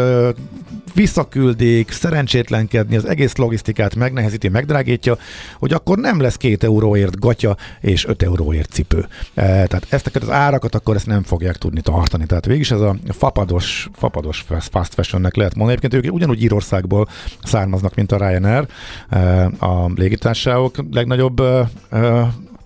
[0.97, 5.17] visszaküldik, szerencsétlenkedni, az egész logisztikát megnehezíti, megdrágítja,
[5.59, 9.07] hogy akkor nem lesz két euróért gatya és öt euróért cipő.
[9.35, 12.27] E, tehát ezteket az árakat akkor ezt nem fogják tudni tartani.
[12.27, 15.79] Tehát végig ez a fapados, fapados fast fashionnek lehet mondani.
[15.79, 17.09] Egyébként ők ugyanúgy Írországból
[17.45, 18.67] származnak, mint a Ryanair,
[19.09, 21.69] e, a légitársaságok legnagyobb e,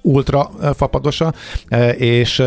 [0.03, 1.33] ultra fapadosa,
[1.97, 2.43] és,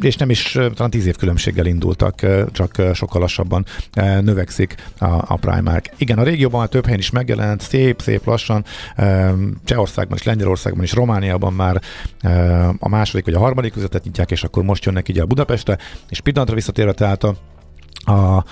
[0.00, 2.20] és nem is talán tíz év különbséggel indultak,
[2.52, 3.64] csak sokkal lassabban
[4.20, 5.90] növekszik a, a Primark.
[5.96, 8.64] Igen, a régióban már több helyen is megjelent, szép, szép lassan,
[9.64, 11.80] Csehországban is, Lengyelországban is, Romániában már
[12.78, 15.78] a második vagy a harmadik üzletet nyitják, és akkor most jönnek így a Budapestre,
[16.08, 17.34] és pillanatra visszatérve tehát a,
[18.12, 18.44] a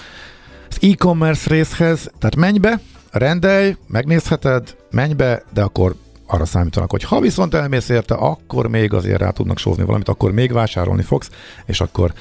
[0.69, 2.81] az e-commerce részhez, tehát menj be,
[3.11, 5.95] rendelj, megnézheted, menj be, de akkor
[6.33, 10.33] arra számítanak, hogy ha viszont elmész érte, akkor még azért rá tudnak sózni valamit, akkor
[10.33, 11.31] még vásárolni fogsz,
[11.67, 12.13] és akkor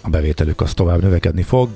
[0.00, 1.70] a bevételük az tovább növekedni fog.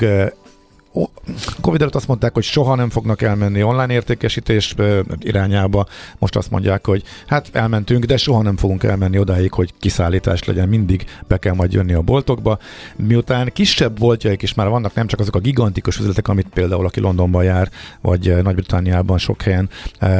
[1.61, 4.75] Covid előtt azt mondták, hogy soha nem fognak elmenni online értékesítés
[5.19, 5.87] irányába.
[6.19, 10.69] Most azt mondják, hogy hát elmentünk, de soha nem fogunk elmenni odáig, hogy kiszállítás legyen.
[10.69, 12.59] Mindig be kell majd jönni a boltokba.
[12.97, 17.01] Miután kisebb boltjaik is már vannak, nem csak azok a gigantikus üzletek, amit például aki
[17.01, 17.71] Londonban jár,
[18.01, 19.69] vagy Nagy-Britanniában sok helyen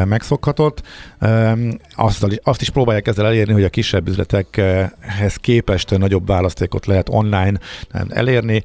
[0.05, 0.83] megszokhatott,
[1.95, 7.59] azt, azt is próbálják ezzel elérni, hogy a kisebb üzletekhez képest nagyobb választékot lehet online
[8.09, 8.63] elérni,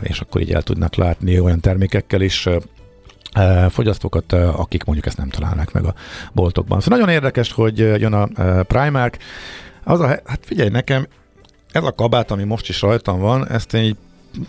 [0.00, 2.48] és akkor így el tudnak látni olyan termékekkel is
[3.68, 5.94] fogyasztókat, akik mondjuk ezt nem találnak meg a
[6.32, 6.80] boltokban.
[6.80, 8.28] Szóval nagyon érdekes, hogy jön a
[8.62, 9.18] Primark.
[9.84, 11.06] Az a, hát figyelj, nekem
[11.72, 13.96] ez a kabát, ami most is rajtam van, ezt én így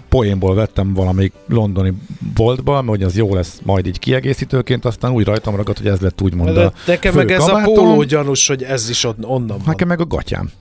[0.09, 1.93] poénból vettem valami londoni
[2.33, 6.21] boltba, hogy az jó lesz majd így kiegészítőként, aztán úgy rajtam ragadt, hogy ez lett
[6.21, 9.61] úgymond De a Nekem meg ez a póló gyanús, hogy ez is onnan van.
[9.65, 10.51] Nekem meg a gatyám.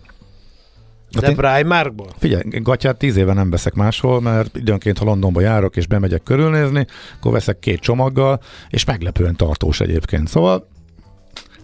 [1.21, 2.09] De én, Primarkból?
[2.19, 6.87] Figyelj, gatyát tíz éve nem veszek máshol, mert időnként, ha Londonba járok és bemegyek körülnézni,
[7.17, 10.29] akkor veszek két csomaggal, és meglepően tartós egyébként.
[10.29, 10.69] Szóval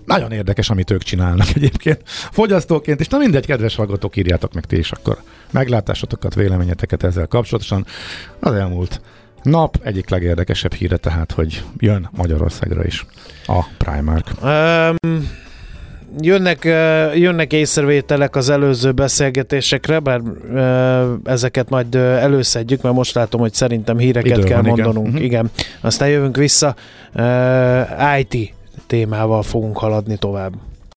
[0.05, 4.79] nagyon érdekes, amit ők csinálnak egyébként fogyasztóként, és na mindegy, kedves hallgatók, írjátok meg ti
[4.79, 5.19] is akkor
[5.51, 7.87] meglátásotokat, véleményeteket ezzel kapcsolatosan.
[8.41, 9.01] Az elmúlt
[9.43, 13.07] nap egyik legérdekesebb híre tehát, hogy jön Magyarországra is
[13.47, 14.27] a Primark.
[14.43, 15.31] Um,
[16.19, 16.65] jönnek,
[17.15, 20.21] jönnek észrevételek az előző beszélgetésekre, bár
[21.25, 25.07] ezeket majd előszedjük, mert most látom, hogy szerintem híreket Idő kell van, mondanunk.
[25.07, 25.13] Igen.
[25.13, 25.25] Uh-huh.
[25.25, 25.51] igen.
[25.81, 26.75] Aztán jövünk vissza.
[28.19, 28.55] IT
[28.87, 30.53] témával fogunk haladni tovább.